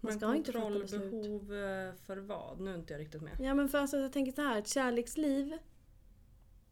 Men 0.01 0.19
ska 0.19 0.29
beslut. 0.29 0.55
kontrollbehov 0.55 1.55
eh, 1.55 1.95
för 1.95 2.17
vad? 2.17 2.61
Nu 2.61 2.71
är 2.71 2.75
inte 2.75 2.93
jag 2.93 3.01
riktigt 3.01 3.23
med. 3.23 3.37
Ja 3.41 3.55
men 3.55 3.69
för 3.69 3.79
alltså, 3.79 3.97
jag 3.97 4.13
tänker 4.13 4.33
så 4.33 4.43
här, 4.43 4.59
ett 4.59 4.69
kärleksliv 4.69 5.59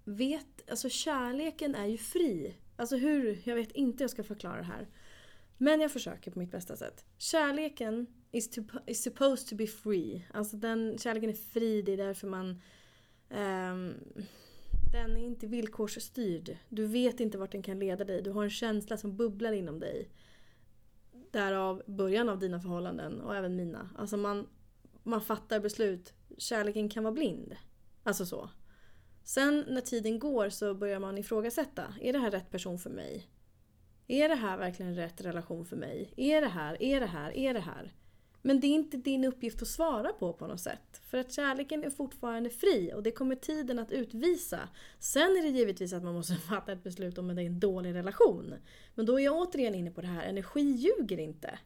vet, 0.05 0.71
alltså 0.71 0.89
kärleken 0.89 1.75
är 1.75 1.87
ju 1.87 1.99
fri. 1.99 2.57
Alltså 2.77 2.97
hur, 2.97 3.43
jag 3.45 3.55
vet 3.57 3.73
inte 3.73 3.99
hur 3.99 4.05
jag 4.05 4.11
ska 4.11 4.25
förklara 4.25 4.57
det 4.57 4.63
här. 4.63 4.89
Men 5.59 5.81
jag 5.81 5.93
försöker 5.93 6.31
på 6.31 6.39
mitt 6.39 6.51
bästa 6.51 6.77
sätt. 6.77 7.05
Kärleken 7.19 8.07
is, 8.31 8.51
to, 8.51 8.63
is 8.87 9.03
supposed 9.03 9.49
to 9.49 9.57
be 9.57 9.67
free. 9.67 10.27
Alltså 10.35 10.57
den, 10.57 10.99
kärleken 10.99 11.31
är 11.31 11.35
fri, 11.35 11.83
det 11.83 11.93
är 11.93 11.97
därför 11.97 12.27
man... 12.29 12.61
ehm, 13.29 13.95
den 14.93 15.17
är 15.17 15.27
inte 15.27 15.47
villkorsstyrd. 15.47 16.57
Du 16.69 16.87
vet 16.87 17.21
inte 17.21 17.39
vart 17.39 17.53
den 17.53 17.63
kan 17.63 17.79
leda 17.79 18.05
dig. 18.05 18.23
Du 18.23 18.31
har 18.31 18.45
en 18.45 18.51
känsla 18.51 18.97
som 18.97 19.17
bubblar 19.17 19.53
inom 19.53 19.81
dig. 19.81 20.09
Därav 21.31 21.83
början 21.87 22.29
av 22.29 22.39
dina 22.39 22.61
förhållanden 22.61 23.21
och 23.21 23.37
även 23.37 23.57
mina. 23.57 23.91
Alltså 23.99 24.17
man, 24.17 24.49
man 25.03 25.21
fattar 25.21 25.61
beslut. 25.61 26.13
Kärleken 26.39 26.89
kan 26.89 27.05
vara 27.05 27.15
blind. 27.15 27.57
Alltså 28.03 28.27
så. 28.27 28.51
Sen 29.25 29.65
när 29.69 29.81
tiden 29.81 30.19
går 30.19 30.49
så 30.49 30.75
börjar 30.75 31.01
man 31.01 31.19
ifrågasätta. 31.19 31.95
Är 32.01 32.13
det 32.13 32.19
här 32.19 32.31
rätt 32.31 32.51
person 32.51 32.79
för 32.79 32.91
mig? 32.91 33.29
Är 34.07 34.29
det 34.29 34.35
här 34.35 34.59
verkligen 34.59 34.95
rätt 34.95 35.21
relation 35.21 35.65
för 35.65 35.77
mig? 35.77 36.15
Är 36.17 36.41
det 36.41 36.49
här? 36.49 36.83
Är 36.83 37.01
det 37.01 37.07
här? 37.07 37.37
Är 37.37 37.55
det 37.55 37.61
här? 37.61 37.93
Men 38.43 38.61
det 38.61 38.67
är 38.67 38.75
inte 38.75 38.97
din 38.97 39.25
uppgift 39.25 39.63
att 39.63 39.69
svara 39.69 40.13
på 40.13 40.33
på 40.33 40.47
något 40.47 40.61
sätt. 40.61 41.01
För 41.11 41.19
att 41.19 41.33
kärleken 41.33 41.85
är 41.85 41.91
fortfarande 41.91 42.51
fri 42.51 42.93
och 42.95 43.03
det 43.03 43.11
kommer 43.11 43.37
tiden 43.37 43.79
att 43.79 43.93
utvisa. 43.93 44.69
Sen 44.99 45.23
är 45.23 45.43
det 45.43 45.49
givetvis 45.49 45.93
att 45.93 46.03
man 46.03 46.15
måste 46.15 46.35
fatta 46.49 46.73
ett 46.73 46.83
beslut 46.83 47.19
om 47.19 47.29
det 47.29 47.43
är 47.43 47.47
en 47.47 47.61
dålig 47.61 47.95
relation. 47.95 48.55
Men 48.95 49.07
då 49.07 49.21
är 49.21 49.25
jag 49.25 49.37
återigen 49.37 49.75
inne 49.75 49.91
på 49.91 50.01
det 50.01 50.07
här, 50.07 50.25
energi 50.25 50.61
ljuger 50.61 51.21
inte. 51.21 51.59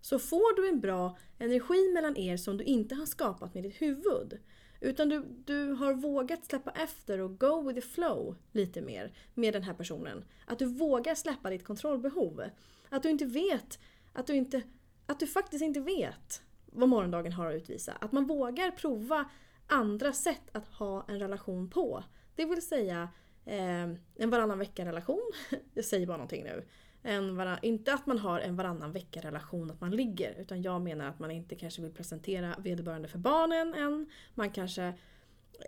Så 0.00 0.18
får 0.18 0.56
du 0.56 0.68
en 0.68 0.80
bra 0.80 1.18
energi 1.38 1.92
mellan 1.94 2.16
er 2.16 2.36
som 2.36 2.56
du 2.56 2.64
inte 2.64 2.94
har 2.94 3.06
skapat 3.06 3.54
med 3.54 3.62
ditt 3.62 3.82
huvud. 3.82 4.38
Utan 4.80 5.08
du, 5.08 5.24
du 5.44 5.72
har 5.72 5.94
vågat 5.94 6.44
släppa 6.44 6.70
efter 6.70 7.20
och 7.20 7.40
go 7.40 7.62
with 7.62 7.80
the 7.80 7.86
flow 7.86 8.36
lite 8.52 8.82
mer 8.82 9.12
med 9.34 9.54
den 9.54 9.62
här 9.62 9.74
personen. 9.74 10.24
Att 10.46 10.58
du 10.58 10.66
vågar 10.66 11.14
släppa 11.14 11.50
ditt 11.50 11.64
kontrollbehov. 11.64 12.42
Att 12.88 13.02
du 13.02 13.10
inte 13.10 13.24
vet, 13.24 13.78
att 14.12 14.26
du, 14.26 14.34
inte, 14.34 14.62
att 15.06 15.20
du 15.20 15.26
faktiskt 15.26 15.62
inte 15.62 15.80
vet 15.80 16.42
vad 16.66 16.88
morgondagen 16.88 17.32
har 17.32 17.46
att 17.46 17.54
utvisa. 17.54 17.92
Att 17.92 18.12
man 18.12 18.26
vågar 18.26 18.70
prova 18.70 19.24
andra 19.66 20.12
sätt 20.12 20.42
att 20.52 20.66
ha 20.66 21.04
en 21.08 21.18
relation 21.18 21.70
på. 21.70 22.04
Det 22.34 22.44
vill 22.44 22.62
säga 22.62 23.08
eh, 23.44 23.82
en 24.14 24.30
varannan 24.30 24.58
vecka-relation. 24.58 25.32
Jag 25.74 25.84
säger 25.84 26.06
bara 26.06 26.16
någonting 26.16 26.44
nu. 26.44 26.64
En 27.02 27.36
varann, 27.36 27.58
inte 27.62 27.94
att 27.94 28.06
man 28.06 28.18
har 28.18 28.40
en 28.40 28.56
varannan 28.56 28.92
vecka-relation, 28.92 29.70
att 29.70 29.80
man 29.80 29.90
ligger. 29.90 30.40
Utan 30.40 30.62
jag 30.62 30.80
menar 30.80 31.08
att 31.08 31.18
man 31.18 31.30
inte 31.30 31.54
kanske 31.54 31.82
vill 31.82 31.92
presentera 31.92 32.54
vederbörande 32.58 33.08
för 33.08 33.18
barnen 33.18 33.74
än. 33.74 34.10
Man 34.34 34.50
kanske 34.50 34.92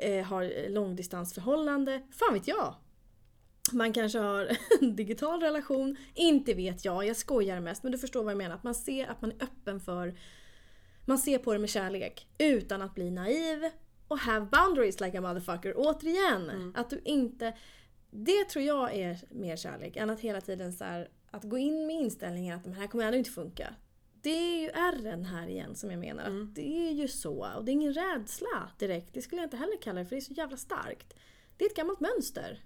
eh, 0.01 0.25
har 0.25 0.69
långdistansförhållande. 0.69 2.03
Fan 2.11 2.35
vet 2.35 2.49
jag! 2.49 2.75
Man 3.73 3.93
kanske 3.93 4.19
har 4.19 4.57
en 4.81 4.97
digital 4.97 5.41
relation. 5.41 5.97
Inte 6.15 6.55
vet 6.55 6.85
jag, 6.85 7.07
jag 7.07 7.17
skojar 7.17 7.61
mest. 7.61 7.83
Men 7.83 7.93
du 7.93 7.99
förstår 7.99 8.25
vad 8.25 8.31
jag 8.31 8.39
menar. 8.39 8.55
Att 8.55 8.65
man 8.65 8.75
ser 8.75 9.07
att 9.07 9.23
man 9.23 9.31
är 9.31 9.45
öppen 9.45 9.81
för... 9.81 10.19
Man 11.05 11.19
ser 11.19 11.39
på 11.39 11.53
det 11.53 11.59
med 11.59 11.71
kärlek. 11.71 12.29
Utan 12.39 12.83
att 12.83 12.95
bli 12.95 13.11
naiv. 13.11 13.71
Och 14.09 14.19
have 14.19 14.47
boundaries 14.47 15.01
like 15.01 15.19
a 15.19 15.21
motherfucker. 15.21 15.75
Återigen! 15.77 16.51
Mm. 16.51 16.73
Att 16.77 16.91
du 16.91 17.01
inte... 17.05 17.57
Det 18.11 18.45
tror 18.45 18.65
jag 18.65 18.95
är 18.95 19.19
mer 19.31 19.57
kärlek 19.57 19.97
än 19.97 20.11
att 20.11 20.21
hela 20.21 20.41
tiden 20.41 20.73
så 20.73 20.85
här, 20.85 21.09
att 21.31 21.45
gå 21.45 21.59
in 21.59 21.87
med 21.87 21.97
inställningen 21.97 22.57
att 22.57 22.65
det 22.65 22.71
här 22.71 22.87
kommer 22.87 23.05
ändå 23.05 23.19
inte 23.19 23.31
funka. 23.31 23.75
Det 24.23 24.31
är 24.31 24.61
ju 24.61 24.69
ärren 24.69 25.25
här 25.25 25.49
igen 25.49 25.75
som 25.75 25.91
jag 25.91 26.01
menar. 26.01 26.27
Mm. 26.27 26.43
Att 26.43 26.55
det 26.55 26.89
är 26.89 26.93
ju 26.93 27.09
så. 27.09 27.47
Och 27.57 27.65
det 27.65 27.71
är 27.71 27.73
ingen 27.73 27.95
rädsla 27.95 28.71
direkt. 28.79 29.15
Det 29.15 29.23
skulle 29.23 29.43
jag 29.43 29.47
inte 29.47 29.57
heller 29.57 29.83
kalla 29.83 30.01
det 30.01 30.07
för 30.07 30.17
det 30.17 30.21
är 30.21 30.21
så 30.21 30.33
jävla 30.33 30.57
starkt. 30.57 31.15
Det 31.57 31.65
är 31.65 31.71
ett 31.71 31.77
gammalt 31.77 32.01
mönster. 32.01 32.61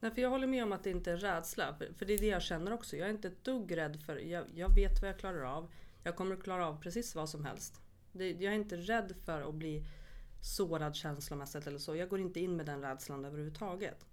Nej, 0.00 0.10
för 0.10 0.22
jag 0.22 0.30
håller 0.30 0.46
med 0.46 0.62
om 0.62 0.72
att 0.72 0.84
det 0.84 0.90
inte 0.90 1.12
är 1.12 1.16
rädsla. 1.16 1.74
För, 1.74 2.04
det 2.04 2.14
är 2.14 2.18
det 2.18 2.26
jag 2.26 2.42
känner 2.42 2.72
också. 2.72 2.96
Jag 2.96 3.08
är 3.08 3.12
inte 3.12 3.28
ett 3.28 3.44
dugg 3.44 3.76
rädd 3.76 4.00
för... 4.00 4.16
Jag, 4.16 4.44
jag 4.54 4.74
vet 4.74 5.02
vad 5.02 5.10
jag 5.10 5.18
klarar 5.18 5.56
av. 5.56 5.72
Jag 6.02 6.16
kommer 6.16 6.34
att 6.34 6.42
klara 6.42 6.66
av 6.66 6.82
precis 6.82 7.14
vad 7.14 7.28
som 7.28 7.44
helst. 7.44 7.80
Det, 8.12 8.30
jag 8.30 8.52
är 8.52 8.56
inte 8.56 8.76
rädd 8.76 9.14
för 9.24 9.48
att 9.48 9.54
bli 9.54 9.84
sårad 10.40 10.96
känslomässigt 10.96 11.66
eller 11.66 11.78
så. 11.78 11.96
Jag 11.96 12.08
går 12.08 12.20
inte 12.20 12.40
in 12.40 12.56
med 12.56 12.66
den 12.66 12.82
rädslan 12.82 13.24
överhuvudtaget. 13.24 14.06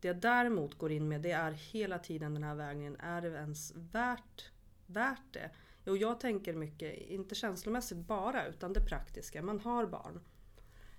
Det 0.00 0.08
jag 0.08 0.20
däremot 0.20 0.78
går 0.78 0.92
in 0.92 1.08
med 1.08 1.20
det 1.20 1.30
är 1.30 1.50
hela 1.50 1.98
tiden 1.98 2.34
den 2.34 2.42
här 2.42 2.54
vägningen. 2.54 2.96
Är 3.00 3.20
det 3.20 3.28
ens 3.28 3.72
värt, 3.76 4.50
värt 4.86 5.32
det? 5.32 5.50
Och 5.90 5.96
jag 5.96 6.20
tänker 6.20 6.54
mycket, 6.54 6.98
inte 6.98 7.34
känslomässigt 7.34 7.98
bara, 7.98 8.46
utan 8.46 8.72
det 8.72 8.80
praktiska. 8.80 9.42
Man 9.42 9.60
har 9.60 9.86
barn. 9.86 10.20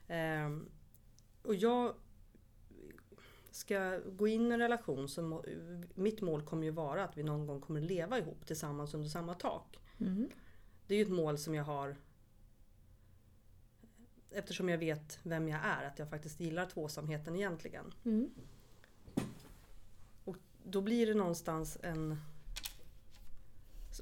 Eh, 0.07 0.67
och 1.41 1.55
jag 1.55 1.95
ska 3.55 3.99
gå 3.99 4.27
in 4.27 4.51
i 4.51 4.53
en 4.53 4.59
relation 4.59 5.09
så 5.09 5.21
må, 5.21 5.43
mitt 5.93 6.21
mål 6.21 6.41
kommer 6.41 6.63
ju 6.63 6.71
vara 6.71 7.03
att 7.03 7.17
vi 7.17 7.23
någon 7.23 7.47
gång 7.47 7.61
kommer 7.61 7.81
leva 7.81 8.17
ihop 8.17 8.45
tillsammans 8.45 8.93
under 8.93 9.09
samma 9.09 9.33
tak. 9.33 9.79
Mm. 9.99 10.29
Det 10.87 10.93
är 10.93 10.97
ju 10.97 11.03
ett 11.03 11.11
mål 11.11 11.37
som 11.37 11.55
jag 11.55 11.63
har 11.63 11.95
eftersom 14.31 14.69
jag 14.69 14.77
vet 14.77 15.19
vem 15.23 15.47
jag 15.47 15.59
är, 15.65 15.83
att 15.87 15.99
jag 15.99 16.09
faktiskt 16.09 16.39
gillar 16.39 16.65
tvåsamheten 16.65 17.35
egentligen. 17.35 17.93
Mm. 18.05 18.29
Då 20.63 20.81
blir 20.81 21.07
det 21.07 21.13
någonstans 21.13 21.77
en... 21.83 22.21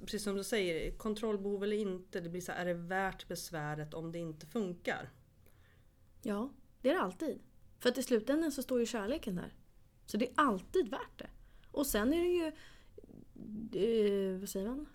Precis 0.02 0.24
som 0.24 0.36
du 0.36 0.44
säger, 0.44 0.92
kontrollbehov 0.92 1.64
eller 1.64 1.78
inte. 1.78 2.20
Det 2.20 2.30
blir 2.30 2.42
så 2.42 2.52
här, 2.52 2.62
är 2.62 2.66
det 2.66 2.74
värt 2.74 3.28
besväret 3.28 3.94
om 3.94 4.12
det 4.12 4.20
inte 4.20 4.46
funkar? 4.46 5.10
Ja, 6.22 6.50
det 6.82 6.90
är 6.90 6.94
det 6.94 7.02
alltid. 7.02 7.40
För 7.84 7.90
att 7.90 7.98
i 7.98 8.04
slutändan 8.04 8.52
så 8.52 8.63
står 8.63 8.80
ju 8.80 8.86
kärleken 8.86 9.36
där. 9.36 9.54
Så 10.06 10.18
det 10.18 10.28
är 10.28 10.34
alltid 10.36 10.90
värt 10.90 11.18
det. 11.20 11.30
Och 11.72 11.88
sen 11.88 12.13
är 12.13 12.24
det 12.24 12.30
ju... 12.30 12.46
Eh, 14.34 14.40
vad 14.40 14.50
säger 14.50 14.68
man? 14.68 14.86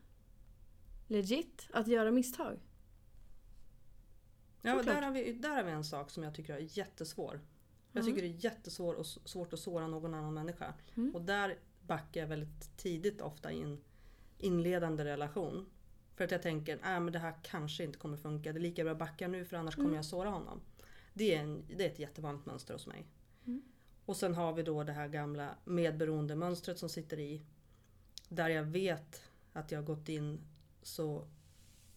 Legit 1.07 1.69
att 1.73 1.89
göra 1.89 2.11
misstag. 2.11 2.59
Ja, 4.63 4.83
där 4.83 5.03
har, 5.03 5.11
vi, 5.11 5.33
där 5.33 5.57
har 5.57 5.63
vi 5.63 5.71
en 5.71 5.85
sak 5.85 6.11
som 6.11 6.23
jag 6.23 6.35
tycker 6.35 6.55
är 6.55 6.79
jättesvår. 6.79 7.41
Jag 7.93 8.05
tycker 8.05 8.23
det 8.23 8.29
är 8.29 8.45
jättesvårt 8.45 8.97
och 8.97 9.07
svårt 9.07 9.53
att 9.53 9.61
såra 9.61 9.87
någon 9.87 10.15
annan 10.15 10.35
människa. 10.35 10.75
Mm. 10.97 11.15
Och 11.15 11.23
där 11.23 11.59
backar 11.81 12.21
jag 12.21 12.29
väldigt 12.29 12.77
tidigt 12.77 13.21
ofta 13.21 13.53
i 13.53 13.63
en 13.63 13.81
inledande 14.39 15.05
relation. 15.05 15.67
För 16.15 16.25
att 16.25 16.31
jag 16.31 16.43
tänker, 16.43 16.75
äh, 16.75 17.01
men 17.01 17.13
det 17.13 17.19
här 17.19 17.35
kanske 17.43 17.85
inte 17.85 17.99
kommer 17.99 18.17
funka. 18.17 18.53
Det 18.53 18.59
är 18.59 18.61
lika 18.61 18.85
bra 18.85 18.93
att 18.93 18.99
backa 18.99 19.29
nu 19.29 19.45
för 19.45 19.57
annars 19.57 19.75
kommer 19.75 19.89
Mm. 19.89 19.97
jag 19.97 20.05
såra 20.05 20.31
honom. 20.31 20.61
Det 21.19 21.35
är, 21.35 21.41
en, 21.41 21.65
det 21.77 21.85
är 21.85 21.91
ett 21.91 21.99
jättevanligt 21.99 22.47
mönster 22.47 22.75
hos 22.75 22.87
mig. 22.87 23.07
Mm. 23.47 23.63
Och 24.05 24.17
sen 24.17 24.35
har 24.35 24.53
vi 24.53 24.63
då 24.63 24.85
det 24.85 24.93
här 24.93 25.09
gamla 25.09 25.55
medberoendemönstret 25.65 26.79
som 26.79 26.89
sitter 26.89 27.19
i. 27.19 27.43
Där 28.29 28.49
jag 28.49 28.65
vet 28.65 29.23
att 29.53 29.73
jag 29.73 29.79
har 29.79 29.87
gått 29.87 30.09
in 30.09 30.41
så 30.83 31.29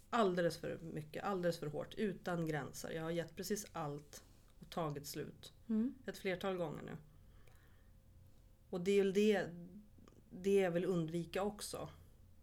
alldeles 0.10 0.58
för 0.58 0.78
mycket, 0.78 1.24
alldeles 1.24 1.58
för 1.58 1.68
hårt, 1.68 1.96
utan 1.96 2.48
gränser. 2.48 2.92
Jag 2.92 3.04
har 3.04 3.12
gett 3.12 3.36
precis 3.36 3.68
allt 3.72 4.24
och 4.60 4.70
tagit 4.70 5.08
slut. 5.08 5.54
Mm. 5.70 5.94
Ett 6.06 6.18
flertal 6.18 6.58
gånger 6.58 6.82
nu. 6.82 6.98
Och 8.70 8.82
det 8.82 8.92
är 8.92 9.04
väl 9.04 9.14
det, 9.14 9.50
det 10.30 10.56
jag 10.56 10.72
vill 10.72 10.86
undvika 10.86 11.44
också. 11.44 11.90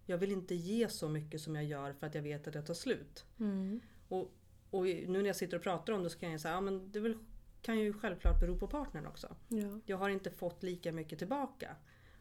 Jag 0.07 0.19
vill 0.19 0.33
inte 0.33 0.55
ge 0.55 0.89
så 0.89 1.09
mycket 1.09 1.41
som 1.41 1.55
jag 1.55 1.65
gör 1.65 1.93
för 1.93 2.07
att 2.07 2.15
jag 2.15 2.23
vet 2.23 2.49
att 2.49 2.55
jag 2.55 2.67
tar 2.67 2.75
slut. 2.75 3.25
Mm. 3.39 3.81
Och, 4.09 4.31
och 4.71 4.85
nu 4.85 5.09
när 5.09 5.27
jag 5.27 5.37
sitter 5.37 5.57
och 5.57 5.63
pratar 5.63 5.93
om 5.93 6.03
det 6.03 6.11
så 6.11 6.19
kan 6.19 6.31
jag 6.31 6.41
säga 6.41 6.55
ja, 6.55 6.61
men 6.61 6.93
det 6.93 7.01
väl, 7.01 7.19
kan 7.63 7.79
ju 7.79 7.93
självklart 7.93 8.41
bero 8.41 8.59
på 8.59 8.67
partnern 8.67 9.07
också. 9.07 9.37
Ja. 9.49 9.81
Jag 9.87 9.97
har 9.97 10.09
inte 10.09 10.31
fått 10.31 10.63
lika 10.63 10.93
mycket 10.93 11.19
tillbaka. 11.19 11.77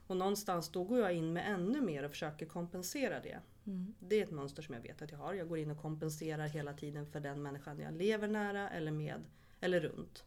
Och 0.08 0.18
någonstans 0.18 0.72
då 0.72 0.84
går 0.84 1.00
jag 1.00 1.14
in 1.14 1.34
med 1.34 1.54
ännu 1.54 1.82
mer 1.82 2.04
och 2.04 2.12
försöker 2.12 2.46
kompensera 2.46 3.20
det. 3.20 3.40
Mm. 3.66 3.94
Det 4.00 4.20
är 4.20 4.24
ett 4.24 4.32
mönster 4.32 4.62
som 4.62 4.76
jag 4.76 4.82
vet 4.82 5.02
att 5.02 5.12
jag 5.12 5.18
har. 5.18 5.34
Jag 5.34 5.48
går 5.50 5.58
in 5.58 5.72
och 5.72 5.82
kompenserar 5.82 6.48
hela 6.48 6.74
tiden 6.74 7.06
för 7.06 7.20
den 7.20 7.42
människan 7.42 7.80
jag 7.80 7.94
lever 7.94 8.28
nära 8.28 8.70
eller 8.70 8.92
med 8.92 9.24
eller 9.60 9.80
runt. 9.80 10.24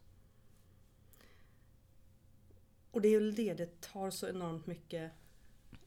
Och 2.91 3.01
det 3.01 3.07
är 3.07 3.19
väl 3.19 3.35
det, 3.35 3.53
det 3.53 3.81
tar 3.81 4.09
så 4.09 4.27
enormt 4.27 4.67
mycket 4.67 5.11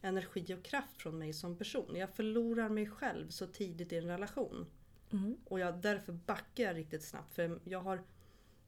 energi 0.01 0.55
och 0.55 0.65
kraft 0.65 0.97
från 0.97 1.19
mig 1.19 1.33
som 1.33 1.59
person. 1.59 1.97
Jag 1.97 2.11
förlorar 2.11 2.69
mig 2.69 2.87
själv 2.87 3.29
så 3.29 3.47
tidigt 3.47 3.93
i 3.93 3.97
en 3.97 4.07
relation. 4.07 4.67
Mm. 5.15 5.37
Och 5.45 5.61
jag, 5.61 5.79
därför 5.81 6.13
backar 6.13 6.65
jag 6.65 6.77
riktigt 6.77 7.05
snabbt. 7.05 7.35
För 7.35 7.61
jag 7.65 7.81
har, 7.81 8.03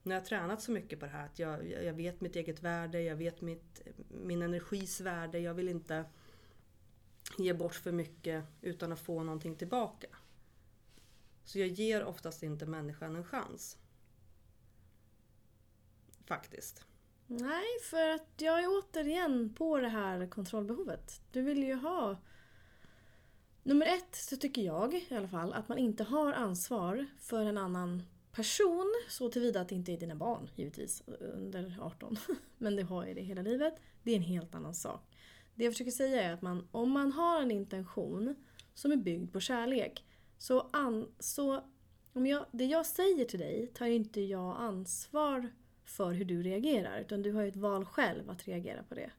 när 0.03 0.15
jag 0.15 0.23
har 0.23 0.26
tränat 0.26 0.62
så 0.62 0.73
mycket 0.73 1.00
på 1.00 1.07
det 1.07 1.12
här, 1.12 1.26
att 1.26 1.38
jag, 1.38 1.71
jag 1.71 1.95
vet 1.95 2.21
mitt 2.21 2.37
eget 2.37 2.62
värde, 2.62 3.03
jag 3.03 3.17
vet 3.17 3.41
mitt, 3.41 3.83
min 4.09 4.43
energis 4.43 5.00
värde. 5.00 5.38
Jag 5.38 5.55
vill 5.55 5.69
inte 5.69 6.05
ge 7.38 7.53
bort 7.53 7.75
för 7.75 7.93
mycket 7.93 8.45
utan 8.61 8.93
att 8.93 9.00
få 9.00 9.23
någonting 9.23 9.57
tillbaka. 9.57 10.09
Så 11.45 11.59
jag 11.59 11.69
ger 11.69 12.05
oftast 12.05 12.43
inte 12.43 12.67
människan 12.67 13.17
en 13.17 13.25
chans. 13.25 13.79
Faktiskt. 16.26 16.85
Nej, 17.26 17.67
för 17.83 18.09
att 18.09 18.33
jag 18.37 18.65
är 18.65 18.69
återigen 18.69 19.55
på 19.55 19.79
det 19.79 19.88
här 19.88 20.26
kontrollbehovet. 20.26 21.23
Du 21.33 21.43
vill 21.43 21.62
ju 21.62 21.75
ha... 21.75 22.17
Nummer 23.67 23.87
ett 23.87 24.15
så 24.17 24.37
tycker 24.37 24.63
jag 24.63 24.95
i 24.95 25.15
alla 25.15 25.29
fall 25.29 25.53
att 25.53 25.69
man 25.69 25.79
inte 25.79 26.05
har 26.05 26.33
ansvar 26.33 27.07
för 27.21 27.41
en 27.41 27.59
annan 27.59 28.03
person 28.33 28.95
så 29.09 29.29
tillvida 29.29 29.61
att 29.61 29.69
det 29.69 29.75
inte 29.75 29.93
är 29.93 29.97
dina 29.97 30.15
barn 30.15 30.51
givetvis 30.55 31.03
under 31.21 31.79
18. 31.81 32.17
Men 32.59 32.77
det 32.77 32.83
har 32.83 33.07
ju 33.07 33.15
det 33.15 33.21
hela 33.21 33.43
livet. 33.43 33.75
Det 34.03 34.13
är 34.13 34.17
en 34.17 34.23
helt 34.23 34.55
annan 34.55 34.75
sak. 34.75 35.17
Det 35.55 35.65
jag 35.65 35.73
försöker 35.73 35.91
säga 35.91 36.23
är 36.23 36.33
att 36.33 36.43
man, 36.43 36.69
om 36.71 36.91
man 36.91 37.13
har 37.13 37.43
en 37.43 37.51
intention 37.51 38.35
som 38.75 38.93
är 38.93 38.97
byggd 38.97 39.33
på 39.33 39.41
kärlek 39.41 40.05
så, 40.39 40.69
an, 40.73 41.15
så 41.19 41.65
om 42.13 42.27
jag, 42.27 42.47
det 42.53 42.65
jag 42.65 42.87
säger 42.87 43.25
till 43.25 43.41
dig 43.41 43.67
tar 43.75 43.87
ju 43.87 43.95
inte 43.95 44.21
jag 44.21 44.57
ansvar 44.59 45.51
för 45.85 46.13
hur 46.13 46.25
du 46.25 46.43
reagerar 46.43 47.01
utan 47.01 47.23
du 47.23 47.33
har 47.33 47.43
ju 47.43 47.49
ett 47.49 47.57
val 47.57 47.85
själv 47.85 48.31
att 48.31 48.49
reagera 48.49 48.83
på 48.83 48.95
det. 48.95 49.11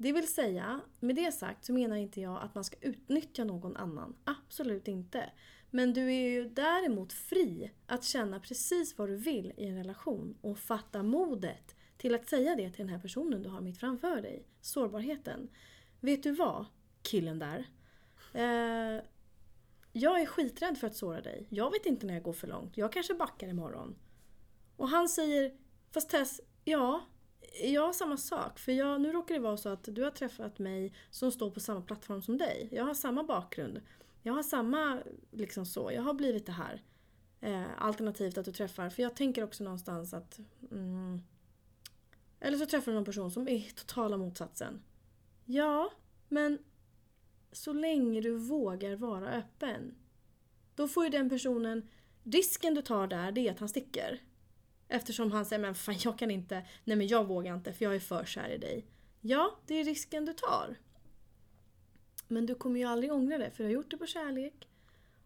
Det 0.00 0.12
vill 0.12 0.28
säga, 0.32 0.80
med 1.00 1.16
det 1.16 1.32
sagt 1.32 1.64
så 1.64 1.72
menar 1.72 1.96
inte 1.96 2.20
jag 2.20 2.42
att 2.42 2.54
man 2.54 2.64
ska 2.64 2.76
utnyttja 2.80 3.44
någon 3.44 3.76
annan. 3.76 4.16
Absolut 4.24 4.88
inte. 4.88 5.30
Men 5.70 5.92
du 5.92 6.14
är 6.14 6.28
ju 6.28 6.48
däremot 6.48 7.12
fri 7.12 7.70
att 7.86 8.04
känna 8.04 8.40
precis 8.40 8.98
vad 8.98 9.08
du 9.08 9.16
vill 9.16 9.52
i 9.56 9.66
en 9.66 9.76
relation 9.76 10.38
och 10.40 10.58
fatta 10.58 11.02
modet 11.02 11.76
till 11.96 12.14
att 12.14 12.28
säga 12.28 12.56
det 12.56 12.70
till 12.70 12.86
den 12.86 12.94
här 12.94 13.00
personen 13.00 13.42
du 13.42 13.48
har 13.48 13.60
mitt 13.60 13.78
framför 13.78 14.22
dig. 14.22 14.46
Sårbarheten. 14.60 15.48
Vet 16.00 16.22
du 16.22 16.32
vad, 16.32 16.66
killen 17.02 17.38
där? 17.38 17.68
Eh, 18.34 19.02
jag 19.92 20.20
är 20.20 20.26
skiträdd 20.26 20.78
för 20.78 20.86
att 20.86 20.96
såra 20.96 21.20
dig. 21.20 21.46
Jag 21.48 21.70
vet 21.70 21.86
inte 21.86 22.06
när 22.06 22.14
jag 22.14 22.22
går 22.22 22.32
för 22.32 22.46
långt. 22.46 22.76
Jag 22.76 22.92
kanske 22.92 23.14
backar 23.14 23.48
imorgon. 23.48 23.96
Och 24.76 24.88
han 24.88 25.08
säger, 25.08 25.52
fast 25.90 26.10
Tess, 26.10 26.40
ja, 26.64 27.02
Ja, 27.62 27.92
samma 27.92 28.16
sak. 28.16 28.58
För 28.58 28.72
jag, 28.72 29.00
nu 29.00 29.12
råkar 29.12 29.34
det 29.34 29.40
vara 29.40 29.56
så 29.56 29.68
att 29.68 29.84
du 29.84 30.02
har 30.02 30.10
träffat 30.10 30.58
mig 30.58 30.92
som 31.10 31.32
står 31.32 31.50
på 31.50 31.60
samma 31.60 31.80
plattform 31.80 32.22
som 32.22 32.38
dig. 32.38 32.68
Jag 32.72 32.84
har 32.84 32.94
samma 32.94 33.24
bakgrund. 33.24 33.80
Jag 34.22 34.32
har 34.32 34.42
samma, 34.42 35.02
liksom 35.30 35.66
så, 35.66 35.90
jag 35.92 36.02
har 36.02 36.14
blivit 36.14 36.46
det 36.46 36.52
här. 36.52 36.82
Eh, 37.40 37.64
alternativt 37.78 38.38
att 38.38 38.44
du 38.44 38.52
träffar, 38.52 38.90
för 38.90 39.02
jag 39.02 39.16
tänker 39.16 39.44
också 39.44 39.64
någonstans 39.64 40.14
att 40.14 40.40
mm, 40.70 41.22
eller 42.40 42.58
så 42.58 42.66
träffar 42.66 42.92
du 42.92 42.94
någon 42.94 43.04
person 43.04 43.30
som 43.30 43.48
är 43.48 43.60
totala 43.74 44.16
motsatsen. 44.16 44.82
Ja, 45.44 45.92
men 46.28 46.58
så 47.52 47.72
länge 47.72 48.20
du 48.20 48.36
vågar 48.36 48.96
vara 48.96 49.28
öppen. 49.28 49.94
Då 50.74 50.88
får 50.88 51.04
ju 51.04 51.10
den 51.10 51.28
personen, 51.28 51.88
risken 52.22 52.74
du 52.74 52.82
tar 52.82 53.06
där 53.06 53.32
det 53.32 53.48
är 53.48 53.52
att 53.52 53.58
han 53.58 53.68
sticker. 53.68 54.20
Eftersom 54.88 55.32
han 55.32 55.46
säger 55.46 55.62
men 55.62 55.74
fan 55.74 55.94
jag 55.98 56.18
kan 56.18 56.30
inte, 56.30 56.66
nej 56.84 56.96
men 56.96 57.06
jag 57.06 57.26
vågar 57.26 57.54
inte 57.54 57.72
för 57.72 57.84
jag 57.84 57.94
är 57.94 58.00
för 58.00 58.24
kär 58.24 58.48
i 58.48 58.58
dig. 58.58 58.86
Ja, 59.20 59.58
det 59.66 59.74
är 59.74 59.84
risken 59.84 60.24
du 60.24 60.32
tar. 60.32 60.76
Men 62.28 62.46
du 62.46 62.54
kommer 62.54 62.80
ju 62.80 62.86
aldrig 62.86 63.12
ångra 63.12 63.38
det 63.38 63.50
för 63.50 63.58
du 63.58 63.64
har 63.64 63.74
gjort 63.74 63.90
det 63.90 63.96
på 63.96 64.06
kärlek. 64.06 64.68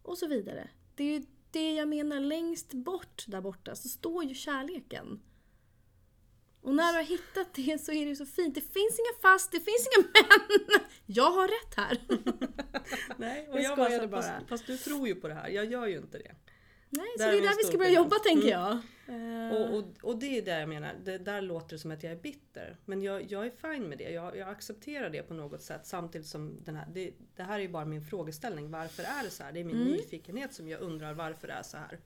Och 0.02 0.18
så 0.18 0.26
vidare. 0.26 0.68
Det 0.94 1.04
är 1.04 1.18
ju 1.18 1.24
det 1.50 1.74
jag 1.74 1.88
menar 1.88 2.20
längst 2.20 2.74
bort 2.74 3.24
där 3.28 3.40
borta 3.40 3.74
så 3.74 3.88
står 3.88 4.24
ju 4.24 4.34
kärleken. 4.34 5.20
Och 6.62 6.74
när 6.74 6.92
du 6.92 6.98
har 6.98 7.04
hittat 7.04 7.54
det 7.54 7.80
så 7.80 7.92
är 7.92 8.06
det 8.06 8.16
så 8.16 8.26
fint. 8.26 8.54
Det 8.54 8.60
finns 8.60 8.98
inga 8.98 9.20
fast, 9.32 9.52
det 9.52 9.60
finns 9.60 9.88
inga 9.96 10.06
men. 10.12 10.80
Jag 11.06 11.30
har 11.30 11.48
rätt 11.48 11.74
här. 11.76 11.98
Nej, 13.16 13.48
och 13.48 13.60
Jag 13.60 13.92
jag 13.92 14.10
bara. 14.10 14.22
fast, 14.22 14.48
fast 14.48 14.66
du 14.66 14.76
tror 14.78 15.08
ju 15.08 15.14
på 15.14 15.28
det 15.28 15.34
här. 15.34 15.48
Jag 15.48 15.64
gör 15.64 15.86
ju 15.86 15.98
inte 15.98 16.18
det. 16.18 16.34
Nej, 16.92 17.06
så 17.18 17.22
Där 17.24 17.32
det 17.32 17.36
är 17.36 17.38
är 17.38 17.42
där 17.42 17.56
vi 17.56 17.64
ska 17.68 17.78
börja 17.78 17.88
skillnad. 17.90 18.04
jobba 18.04 18.16
tänker 18.18 18.48
jag. 18.48 18.78
Mm. 19.08 19.50
Eh, 19.50 19.56
Och, 19.56 19.78
och, 19.78 19.84
och 20.02 20.18
det 20.18 20.38
är 20.38 20.42
det 20.42 20.60
jag 20.60 20.68
menar. 20.68 20.94
Det, 21.04 21.18
där 21.18 21.42
låter 21.42 21.68
det 21.70 21.78
som 21.78 21.90
att 21.90 22.02
jag 22.02 22.12
är 22.12 22.16
bitter. 22.16 22.76
Men 22.84 23.02
jag, 23.02 23.32
jag 23.32 23.46
är 23.46 23.50
fine 23.50 23.88
med 23.88 23.98
det. 23.98 24.10
Jag, 24.10 24.36
jag 24.36 24.48
accepterar 24.48 25.10
det 25.10 25.22
på 25.22 25.34
något 25.34 25.62
sätt. 25.62 25.80
Samtidigt 25.86 26.26
som 26.26 26.58
den 26.64 26.76
här, 26.76 26.86
det, 26.92 27.10
det 27.36 27.42
här 27.42 27.54
är 27.58 27.62
ju 27.62 27.68
bara 27.68 27.84
min 27.84 28.04
frågeställning. 28.04 28.70
Varför 28.70 29.02
är 29.02 29.24
det 29.24 29.30
så 29.30 29.42
här? 29.42 29.52
Det 29.52 29.60
är 29.60 29.64
min 29.64 29.76
Mm. 29.76 29.88
nyfikenhet 29.88 30.54
som 30.54 30.68
jag 30.68 30.80
undrar 30.80 31.14
varför 31.14 31.46
det 31.48 31.52
är 31.54 31.62
så 31.62 31.76
här. 31.76 31.98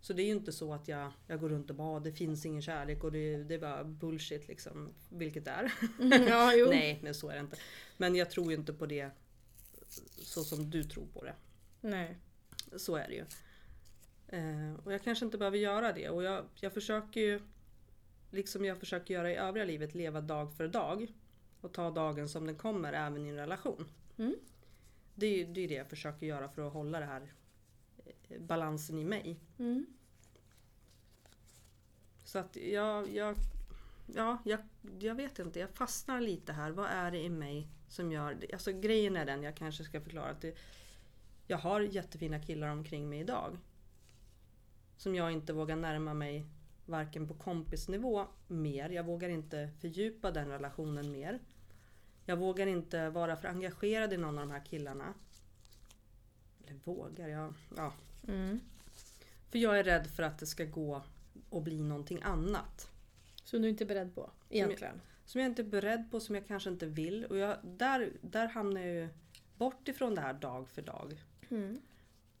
Så 0.00 0.12
det 0.12 0.22
är 0.22 0.24
ju 0.26 0.32
inte 0.32 0.52
så 0.52 0.74
att 0.74 0.88
jag, 0.88 1.12
jag 1.26 1.40
går 1.40 1.48
runt 1.48 1.70
och 1.70 1.76
bara 1.76 2.00
det 2.00 2.12
finns 2.12 2.46
ingen 2.46 2.62
kärlek 2.62 3.04
och 3.04 3.12
det, 3.12 3.36
det 3.36 3.54
är 3.54 3.58
bara 3.58 3.84
bullshit 3.84 4.48
liksom. 4.48 4.88
Vilket 5.08 5.44
det 5.44 5.50
är. 5.50 5.72
ja, 6.28 6.54
jo. 6.54 6.66
Nej, 6.70 6.98
men 7.02 7.14
så 7.14 7.28
är 7.28 7.34
det 7.34 7.40
inte. 7.40 7.56
Men 7.96 8.14
jag 8.16 8.30
tror 8.30 8.50
ju 8.52 8.56
inte 8.58 8.72
på 8.72 8.86
det 8.86 9.10
så 10.22 10.44
som 10.44 10.70
du 10.70 10.84
tror 10.84 11.06
på 11.06 11.24
det. 11.24 11.34
Nej. 11.80 12.16
Så 12.76 12.96
är 12.96 13.08
det 13.08 13.14
ju. 13.14 13.24
Eh, 14.32 14.74
och 14.84 14.92
jag 14.92 15.02
kanske 15.02 15.24
inte 15.24 15.38
behöver 15.38 15.58
göra 15.58 15.92
det. 15.92 16.08
Och 16.08 16.22
jag, 16.22 16.44
jag 16.54 16.72
försöker 16.72 17.20
ju, 17.20 17.40
liksom 18.30 18.64
jag 18.64 18.78
försöker 18.78 19.14
göra 19.14 19.32
i 19.32 19.36
övriga 19.36 19.64
livet, 19.64 19.94
leva 19.94 20.20
dag 20.20 20.52
för 20.56 20.68
dag. 20.68 21.12
Och 21.60 21.72
ta 21.72 21.90
dagen 21.90 22.28
som 22.28 22.46
den 22.46 22.56
kommer 22.56 22.92
även 22.92 23.26
i 23.26 23.28
en 23.28 23.36
relation. 23.36 23.88
Mm. 24.18 24.34
Det 25.14 25.26
är 25.26 25.38
ju 25.38 25.44
det, 25.52 25.64
är 25.64 25.68
det 25.68 25.74
jag 25.74 25.90
försöker 25.90 26.26
göra 26.26 26.48
för 26.48 26.66
att 26.66 26.72
hålla 26.72 27.00
det 27.00 27.06
här 27.06 27.32
eh, 28.28 28.40
balansen 28.40 28.98
i 28.98 29.04
mig. 29.04 29.40
Mm. 29.58 29.86
Så 32.24 32.38
att 32.38 32.56
jag, 32.56 33.14
jag, 33.14 33.36
ja, 34.06 34.38
jag, 34.44 34.60
jag 34.98 35.14
vet 35.14 35.38
inte, 35.38 35.60
jag 35.60 35.70
fastnar 35.70 36.20
lite 36.20 36.52
här. 36.52 36.70
Vad 36.70 36.86
är 36.86 37.10
det 37.10 37.18
i 37.18 37.28
mig 37.28 37.68
som 37.88 38.12
gör 38.12 38.34
det? 38.34 38.52
Alltså 38.52 38.72
grejen 38.72 39.16
är 39.16 39.26
den, 39.26 39.42
jag 39.42 39.56
kanske 39.56 39.84
ska 39.84 40.00
förklara 40.00 40.30
att 40.30 40.40
det, 40.40 40.58
jag 41.46 41.58
har 41.58 41.80
jättefina 41.80 42.42
killar 42.42 42.68
omkring 42.68 43.08
mig 43.08 43.20
idag. 43.20 43.58
Som 45.00 45.14
jag 45.14 45.32
inte 45.32 45.52
vågar 45.52 45.76
närma 45.76 46.14
mig 46.14 46.46
varken 46.86 47.28
på 47.28 47.34
kompisnivå 47.34 48.26
mer. 48.46 48.90
Jag 48.90 49.04
vågar 49.04 49.28
inte 49.28 49.70
fördjupa 49.80 50.30
den 50.30 50.48
relationen 50.48 51.12
mer. 51.12 51.38
Jag 52.24 52.36
vågar 52.36 52.66
inte 52.66 53.08
vara 53.08 53.36
för 53.36 53.48
engagerad 53.48 54.12
i 54.12 54.16
någon 54.16 54.38
av 54.38 54.46
de 54.46 54.52
här 54.52 54.64
killarna. 54.64 55.14
Eller 56.64 56.74
vågar, 56.84 57.28
jag, 57.28 57.54
ja. 57.76 57.92
Mm. 58.28 58.60
För 59.50 59.58
jag 59.58 59.78
är 59.78 59.84
rädd 59.84 60.06
för 60.06 60.22
att 60.22 60.38
det 60.38 60.46
ska 60.46 60.64
gå 60.64 61.02
och 61.50 61.62
bli 61.62 61.82
någonting 61.82 62.22
annat. 62.22 62.90
Som 63.44 63.62
du 63.62 63.68
inte 63.68 63.84
är 63.84 63.88
beredd 63.88 64.14
på 64.14 64.30
egentligen. 64.50 65.00
Som 65.24 65.40
jag 65.40 65.50
inte 65.50 65.62
är 65.62 65.66
beredd 65.66 66.10
på, 66.10 66.20
som 66.20 66.34
jag 66.34 66.46
kanske 66.46 66.70
inte 66.70 66.86
vill. 66.86 67.24
Och 67.24 67.36
jag, 67.36 67.56
där, 67.62 68.12
där 68.20 68.48
hamnar 68.48 68.80
jag 68.80 68.94
ju 68.94 69.08
bort 69.56 69.88
ifrån 69.88 70.14
det 70.14 70.20
här 70.20 70.34
dag 70.34 70.68
för 70.68 70.82
dag. 70.82 71.24
Mm. 71.50 71.80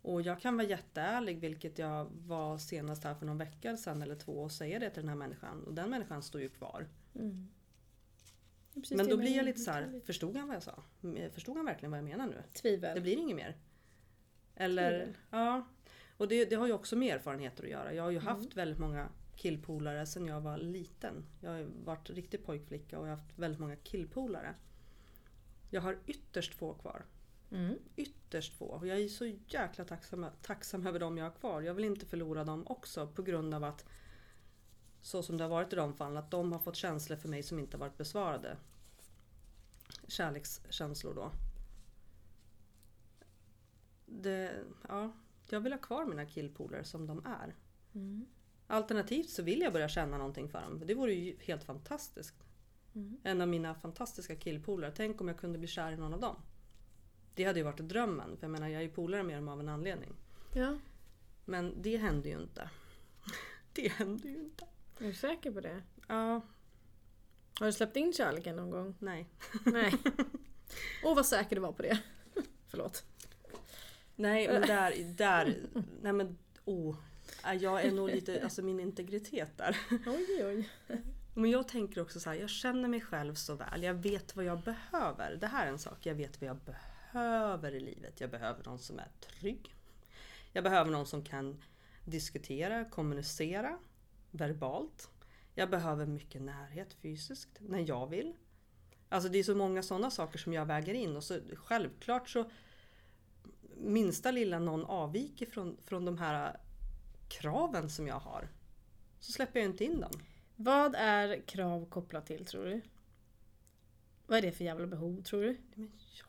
Och 0.02 0.22
jag 0.22 0.40
kan 0.40 0.56
vara 0.56 0.66
jätteärlig, 0.66 1.40
vilket 1.40 1.78
jag 1.78 2.06
var 2.12 2.58
senast 2.58 3.04
här 3.04 3.14
för 3.14 3.26
någon 3.26 3.38
vecka 3.38 3.76
sedan 3.76 4.02
eller 4.02 4.14
två 4.14 4.32
och 4.32 4.52
säga 4.52 4.78
det 4.78 4.90
till 4.90 5.02
den 5.02 5.08
här 5.08 5.16
människan. 5.16 5.64
Och 5.64 5.74
den 5.74 5.90
människan 5.90 6.22
står 6.22 6.40
ju 6.40 6.48
kvar. 6.48 6.88
Mm. 7.14 7.48
Precis 8.74 8.96
Men 8.96 9.08
då 9.08 9.16
blir 9.16 9.36
jag 9.36 9.44
lite 9.44 9.60
så 9.60 9.70
här, 9.70 10.00
förstod 10.04 10.36
han 10.36 10.46
vad 10.48 10.56
jag 10.56 10.62
sa? 10.62 10.82
Förstod 11.32 11.56
han 11.56 11.66
verkligen 11.66 11.90
vad 11.90 11.98
jag 11.98 12.04
menar 12.04 12.26
nu? 12.26 12.42
Tvivel. 12.52 12.94
Det 12.94 13.00
blir 13.00 13.16
inget 13.16 13.36
mer. 13.36 13.56
Eller, 14.54 14.90
Tvivel. 14.90 15.16
ja. 15.30 15.66
Och 16.16 16.28
det, 16.28 16.44
det 16.44 16.56
har 16.56 16.66
ju 16.66 16.72
också 16.72 16.96
med 16.96 17.14
erfarenheter 17.14 17.64
att 17.64 17.70
göra. 17.70 17.94
Jag 17.94 18.02
har 18.02 18.10
ju 18.10 18.16
Mm. 18.18 18.26
haft 18.26 18.56
väldigt 18.56 18.78
många 18.78 19.08
killpolare 19.36 20.06
sedan 20.06 20.26
jag 20.26 20.40
var 20.40 20.58
liten. 20.58 21.24
Jag 21.40 21.50
har 21.50 21.62
varit 21.84 22.10
riktig 22.10 22.44
pojkflicka 22.44 22.98
och 22.98 23.06
jag 23.06 23.12
har 23.12 23.16
haft 23.16 23.38
väldigt 23.38 23.60
många 23.60 23.76
killpolare. 23.76 24.54
Jag 25.70 25.80
har 25.80 25.98
ytterst 26.06 26.54
få 26.54 26.74
kvar. 26.74 27.04
Mm. 27.50 27.78
Ytterst 27.96 28.54
få. 28.54 28.80
Jag 28.84 29.00
är 29.00 29.08
så 29.08 29.26
jäkla 29.46 29.84
tacksam, 29.84 30.26
tacksam 30.42 30.86
över 30.86 30.98
dem 30.98 31.18
jag 31.18 31.24
har 31.24 31.30
kvar. 31.32 31.62
Jag 31.62 31.74
vill 31.74 31.84
inte 31.84 32.06
förlora 32.06 32.44
dem 32.44 32.66
också 32.66 33.06
på 33.06 33.22
grund 33.22 33.54
av 33.54 33.64
att 33.64 33.84
så 35.02 35.22
som 35.22 35.36
det 35.36 35.44
har 35.44 35.48
varit 35.48 35.72
i 35.72 35.76
de 35.76 35.94
fallen, 35.94 36.16
att 36.16 36.30
de 36.30 36.52
har 36.52 36.58
fått 36.58 36.76
känslor 36.76 37.16
för 37.16 37.28
mig 37.28 37.42
som 37.42 37.58
inte 37.58 37.76
varit 37.76 37.96
besvarade. 37.96 38.56
Kärlekskänslor 40.08 41.14
då. 41.14 41.32
Det, 44.06 44.64
ja, 44.88 45.12
jag 45.48 45.60
vill 45.60 45.72
ha 45.72 45.80
kvar 45.80 46.04
mina 46.04 46.26
killpolare 46.26 46.84
som 46.84 47.06
de 47.06 47.26
är. 47.26 47.54
Mm. 47.94 48.26
Alternativt 48.66 49.30
så 49.30 49.42
vill 49.42 49.60
jag 49.60 49.72
börja 49.72 49.88
känna 49.88 50.18
någonting 50.18 50.48
för 50.48 50.60
dem. 50.60 50.82
Det 50.86 50.94
vore 50.94 51.14
ju 51.14 51.36
helt 51.40 51.64
fantastiskt. 51.64 52.34
Mm. 52.94 53.20
En 53.22 53.40
av 53.40 53.48
mina 53.48 53.74
fantastiska 53.74 54.36
killpolare. 54.36 54.92
Tänk 54.96 55.20
om 55.20 55.28
jag 55.28 55.38
kunde 55.38 55.58
bli 55.58 55.68
kär 55.68 55.92
i 55.92 55.96
någon 55.96 56.14
av 56.14 56.20
dem. 56.20 56.36
Det 57.40 57.44
hade 57.44 57.58
ju 57.58 57.64
varit 57.64 57.78
drömmen. 57.78 58.36
För 58.36 58.44
jag 58.44 58.50
menar, 58.50 58.68
jag 58.68 58.78
är 58.78 58.82
ju 58.82 58.88
polare 58.88 59.22
med 59.22 59.36
dem 59.36 59.48
av 59.48 59.60
en 59.60 59.68
anledning. 59.68 60.12
Ja, 60.54 60.78
Men 61.44 61.82
det 61.82 61.96
hände 61.96 62.28
ju 62.28 62.40
inte. 62.40 62.70
Det 63.72 63.88
hände 63.88 64.28
ju 64.28 64.34
inte. 64.38 64.64
är 64.98 65.04
du 65.04 65.14
säker 65.14 65.50
på 65.50 65.60
det? 65.60 65.82
Ja, 66.08 66.40
Har 67.58 67.66
du 67.66 67.72
släppt 67.72 67.96
in 67.96 68.12
kärleken 68.12 68.56
någon 68.56 68.70
gång? 68.70 68.94
nej. 68.98 69.26
Nej. 69.64 69.94
Åh 71.04 71.16
vad 71.16 71.26
säker 71.26 71.56
du 71.56 71.62
var 71.62 71.72
på 71.72 71.82
det. 71.82 71.98
Förlåt. 72.68 73.04
Nej, 74.16 74.48
men 74.48 74.62
där, 74.62 75.14
där, 75.16 75.56
nej 76.02 76.12
men 76.12 76.38
oh. 76.64 76.96
Jag 77.60 77.84
är 77.84 77.92
nog 77.92 78.08
lite, 78.08 78.44
alltså 78.44 78.62
min 78.62 78.80
integritet 78.80 79.56
där. 79.56 79.78
Oj 80.06 80.44
oj. 80.44 80.68
Men 81.34 81.50
jag 81.50 81.68
tänker 81.68 82.00
också 82.00 82.20
så 82.20 82.30
här, 82.30 82.36
jag 82.36 82.50
känner 82.50 82.88
mig 82.88 83.00
själv 83.00 83.34
så 83.34 83.54
väl. 83.54 83.82
Jag 83.82 83.94
vet 83.94 84.36
vad 84.36 84.44
jag 84.44 84.60
behöver. 84.60 85.36
Det 85.40 85.46
här 85.46 85.66
är 85.66 85.70
en 85.70 85.78
sak, 85.78 86.06
jag 86.06 86.14
vet 86.14 86.40
vad 86.40 86.48
jag 86.50 86.56
behöver 86.56 86.89
i 87.72 87.80
livet. 87.80 88.20
Jag 88.20 88.30
behöver 88.30 88.64
någon 88.64 88.78
som 88.78 88.98
är 88.98 89.08
trygg. 89.20 89.74
Jag 90.52 90.64
behöver 90.64 90.90
någon 90.90 91.06
som 91.06 91.24
kan 91.24 91.62
diskutera, 92.04 92.84
kommunicera 92.84 93.78
verbalt. 94.30 95.10
Jag 95.54 95.70
behöver 95.70 96.06
mycket 96.06 96.42
närhet 96.42 96.92
fysiskt 96.92 97.58
när 97.60 97.88
jag 97.88 98.06
vill. 98.06 98.34
Alltså 99.08 99.28
det 99.28 99.38
är 99.38 99.42
så 99.42 99.54
många 99.54 99.82
sådana 99.82 100.10
saker 100.10 100.38
som 100.38 100.52
jag 100.52 100.66
väger 100.66 100.94
in 100.94 101.16
och 101.16 101.24
så 101.24 101.40
självklart 101.54 102.28
så 102.28 102.50
minsta 103.76 104.30
lilla 104.30 104.58
någon 104.58 104.84
avviker 104.84 105.46
från, 105.46 105.76
från 105.84 106.04
de 106.04 106.18
här 106.18 106.60
kraven 107.28 107.90
som 107.90 108.06
jag 108.06 108.20
har 108.20 108.48
så 109.20 109.32
släpper 109.32 109.60
jag 109.60 109.68
inte 109.68 109.84
in 109.84 110.00
dem. 110.00 110.12
Vad 110.56 110.94
är 110.94 111.40
krav 111.40 111.88
kopplat 111.90 112.26
till 112.26 112.46
tror 112.46 112.64
du? 112.64 112.80
Vad 114.26 114.38
är 114.38 114.42
det 114.42 114.52
för 114.52 114.64
jävla 114.64 114.86
behov 114.86 115.22
tror 115.22 115.42
du? 115.42 115.60
Men 115.74 115.92
ja, 116.18 116.24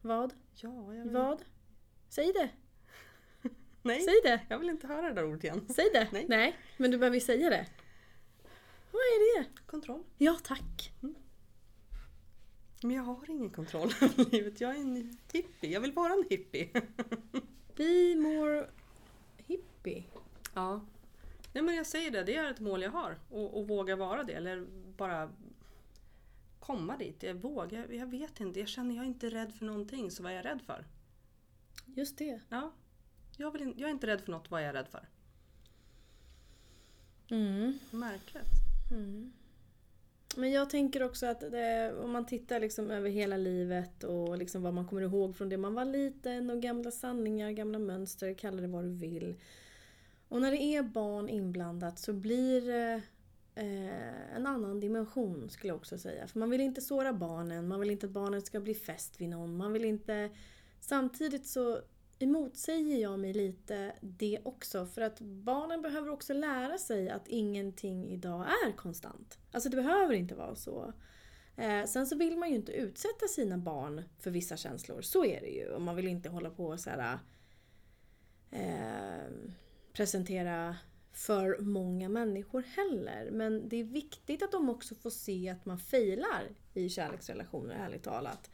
Vad? 0.00 0.34
ja 0.54 0.94
jag 0.94 1.04
vill, 1.04 1.12
Vad? 1.12 1.44
Säg 2.08 2.32
det! 2.32 2.50
Nej, 3.82 4.00
Säg 4.00 4.14
det! 4.24 4.40
jag 4.48 4.58
vill 4.58 4.68
inte 4.68 4.86
höra 4.86 5.08
det 5.08 5.14
där 5.14 5.24
ordet 5.24 5.44
igen. 5.44 5.66
Säg 5.74 5.90
det! 5.92 6.26
Nej. 6.28 6.56
men 6.76 6.90
du 6.90 6.98
behöver 6.98 7.14
ju 7.14 7.20
säga 7.20 7.50
det. 7.50 7.66
Vad 8.92 9.00
är 9.00 9.38
det? 9.42 9.48
Kontroll. 9.66 10.02
Ja 10.18 10.38
tack! 10.44 10.92
Men 12.82 12.90
jag 12.96 13.02
har 13.02 13.30
ingen 13.30 13.50
kontroll 13.50 13.90
över 14.02 14.30
livet. 14.30 14.60
Jag 14.60 14.70
är 14.76 14.80
en 14.80 15.18
hippie. 15.32 15.70
Jag 15.72 15.80
vill 15.80 15.92
vara 15.92 16.12
en 16.12 16.24
hippie. 16.30 16.68
Be 17.76 18.14
more 18.16 18.66
hippie. 19.36 20.04
Ja. 20.54 20.80
Nej 21.52 21.62
men 21.62 21.74
jag 21.74 21.86
säger 21.86 22.10
det, 22.10 22.22
det 22.24 22.34
är 22.36 22.50
ett 22.50 22.60
mål 22.60 22.82
jag 22.82 22.90
har. 22.90 23.18
Och, 23.30 23.58
och 23.58 23.68
våga 23.68 23.96
vara 23.96 24.24
det. 24.24 24.32
Eller 24.32 24.66
bara 24.96 25.30
komma 26.68 26.96
dit. 26.96 27.22
Jag 27.22 27.34
vågar, 27.34 27.92
jag 27.92 28.06
vet 28.06 28.40
inte. 28.40 28.60
Jag 28.60 28.68
känner 28.68 28.94
jag 28.94 29.04
är 29.04 29.08
inte 29.08 29.30
rädd 29.30 29.54
för 29.54 29.66
någonting. 29.66 30.10
Så 30.10 30.22
vad 30.22 30.32
är 30.32 30.36
jag 30.36 30.44
rädd 30.44 30.62
för? 30.66 30.84
Just 31.86 32.18
det. 32.18 32.40
Ja. 32.48 32.72
Jag, 33.36 33.50
vill, 33.50 33.74
jag 33.76 33.88
är 33.88 33.90
inte 33.90 34.06
rädd 34.06 34.20
för 34.20 34.32
något. 34.32 34.50
Vad 34.50 34.60
är 34.60 34.66
jag 34.66 34.74
rädd 34.74 34.88
för? 34.88 35.08
Mm. 37.30 37.78
Märkligt. 37.90 38.52
Mm. 38.90 39.32
Men 40.36 40.52
jag 40.52 40.70
tänker 40.70 41.02
också 41.02 41.26
att 41.26 41.40
det, 41.40 41.94
om 42.02 42.10
man 42.10 42.26
tittar 42.26 42.60
liksom 42.60 42.90
över 42.90 43.10
hela 43.10 43.36
livet 43.36 44.04
och 44.04 44.38
liksom 44.38 44.62
vad 44.62 44.74
man 44.74 44.86
kommer 44.86 45.02
ihåg 45.02 45.36
från 45.36 45.48
det 45.48 45.56
man 45.56 45.74
var 45.74 45.84
liten 45.84 46.50
och 46.50 46.62
gamla 46.62 46.90
sanningar, 46.90 47.50
gamla 47.50 47.78
mönster, 47.78 48.34
kalla 48.34 48.62
det 48.62 48.68
vad 48.68 48.84
du 48.84 48.90
vill. 48.90 49.36
Och 50.28 50.40
när 50.40 50.50
det 50.50 50.62
är 50.62 50.82
barn 50.82 51.28
inblandat 51.28 51.98
så 51.98 52.12
blir 52.12 52.60
det 52.60 53.02
eh, 53.58 54.36
en 54.36 54.46
annan 54.46 54.80
dimension 54.80 55.50
skulle 55.50 55.70
jag 55.70 55.76
också 55.76 55.98
säga. 55.98 56.26
För 56.26 56.38
man 56.38 56.50
vill 56.50 56.60
inte 56.60 56.80
såra 56.80 57.12
barnen, 57.12 57.68
man 57.68 57.80
vill 57.80 57.90
inte 57.90 58.06
att 58.06 58.12
barnet 58.12 58.46
ska 58.46 58.60
bli 58.60 58.74
fäst 58.74 59.20
vid 59.20 59.28
någon, 59.28 59.56
man 59.56 59.72
vill 59.72 59.84
inte... 59.84 60.30
Samtidigt 60.80 61.46
så 61.46 61.80
emotsäger 62.18 62.96
jag 62.96 63.18
mig 63.18 63.32
lite 63.32 63.92
det 64.00 64.38
också 64.44 64.86
för 64.86 65.00
att 65.00 65.20
barnen 65.20 65.82
behöver 65.82 66.08
också 66.08 66.32
lära 66.32 66.78
sig 66.78 67.10
att 67.10 67.28
ingenting 67.28 68.08
idag 68.08 68.46
är 68.66 68.72
konstant. 68.72 69.38
Alltså 69.52 69.68
det 69.68 69.76
behöver 69.76 70.14
inte 70.14 70.34
vara 70.34 70.54
så. 70.54 70.92
Eh, 71.56 71.84
sen 71.84 72.06
så 72.06 72.16
vill 72.16 72.36
man 72.36 72.48
ju 72.48 72.54
inte 72.54 72.72
utsätta 72.72 73.26
sina 73.28 73.58
barn 73.58 74.02
för 74.18 74.30
vissa 74.30 74.56
känslor, 74.56 75.02
så 75.02 75.24
är 75.24 75.40
det 75.40 75.50
ju. 75.50 75.68
Och 75.68 75.82
man 75.82 75.96
vill 75.96 76.08
inte 76.08 76.28
hålla 76.28 76.50
på 76.50 76.66
och 76.66 76.80
så 76.80 76.90
här, 76.90 77.18
eh, 78.50 79.32
presentera 79.92 80.76
för 81.18 81.58
många 81.60 82.08
människor 82.08 82.62
heller. 82.62 83.30
Men 83.30 83.68
det 83.68 83.76
är 83.76 83.84
viktigt 83.84 84.42
att 84.42 84.52
de 84.52 84.68
också 84.70 84.94
får 84.94 85.10
se 85.10 85.48
att 85.48 85.64
man 85.66 85.78
failar 85.78 86.48
i 86.74 86.88
kärleksrelationer, 86.88 87.74
ärligt 87.74 88.02
talat. 88.02 88.50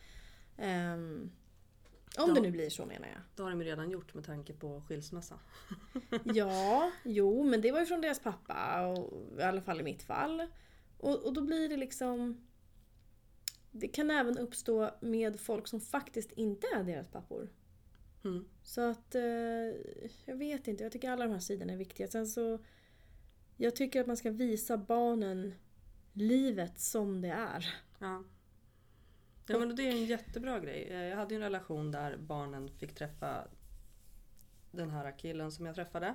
Ehm, 0.57 1.31
om 2.19 2.29
Ja. 2.29 2.35
det 2.35 2.41
nu 2.41 2.51
blir 2.51 2.71
så 2.71 2.87
menar 2.87 3.09
jag. 3.09 3.19
Det 3.37 3.43
har 3.43 3.51
de 3.51 3.61
ju 3.61 3.67
redan 3.67 3.91
gjort 3.91 4.15
med 4.15 4.25
tanke 4.25 4.53
på 4.53 4.81
skilsmässa. 4.89 5.39
Ja, 6.25 6.91
jo, 7.05 7.45
men 7.45 7.61
det 7.61 7.73
var 7.73 7.81
ju 7.81 7.87
från 7.87 8.01
deras 8.01 8.21
pappa. 8.21 8.87
Och, 8.87 9.23
I 9.39 9.43
alla 9.43 9.61
fall 9.63 9.81
i 9.81 9.85
mitt 9.85 10.03
fall. 10.03 10.47
Och, 10.99 11.27
och 11.27 11.33
då 11.33 11.41
blir 11.43 11.69
det 11.69 11.77
liksom... 11.77 12.47
Det 13.71 13.89
kan 13.89 14.11
även 14.11 14.39
uppstå 14.39 14.91
med 15.01 15.41
folk 15.41 15.69
som 15.69 15.81
faktiskt 15.81 16.33
inte 16.33 16.67
är 16.77 16.85
deras 16.85 17.09
pappor. 17.09 17.49
Mm. 18.25 18.45
Så 18.63 18.81
att... 18.91 19.15
Eh, 19.15 19.23
jag 20.25 20.37
vet 20.37 20.69
inte, 20.69 20.83
jag 20.83 20.93
tycker 20.93 21.11
alla 21.11 21.25
de 21.25 21.33
här 21.33 21.41
sidorna 21.41 21.73
är 21.73 21.77
viktiga. 21.77 22.09
Sen 22.09 22.27
så... 22.27 22.59
Jag 23.57 23.77
tycker 23.77 24.01
att 24.01 24.07
man 24.07 24.17
ska 24.17 24.31
visa 24.31 24.77
barnen 24.77 25.55
livet 26.13 26.81
som 26.81 27.21
det 27.21 27.29
är. 27.29 27.75
Ja. 27.99 28.25
Ja 29.47 29.59
men 29.59 29.77
det 29.77 29.83
är 29.83 29.93
en 29.93 30.05
jättebra 30.05 30.61
grej. 30.61 30.89
Eh, 30.91 31.05
Jag 31.05 31.17
hade 31.17 31.35
ju 31.35 31.37
en 31.37 31.43
relation 31.43 31.91
där 31.91 32.17
barnen 32.17 32.69
fick 32.69 32.95
träffa 32.95 33.49
den 34.71 34.91
här 34.91 35.19
killen 35.19 35.53
som 35.53 35.67
jag 35.67 35.75
träffade. 35.75 36.15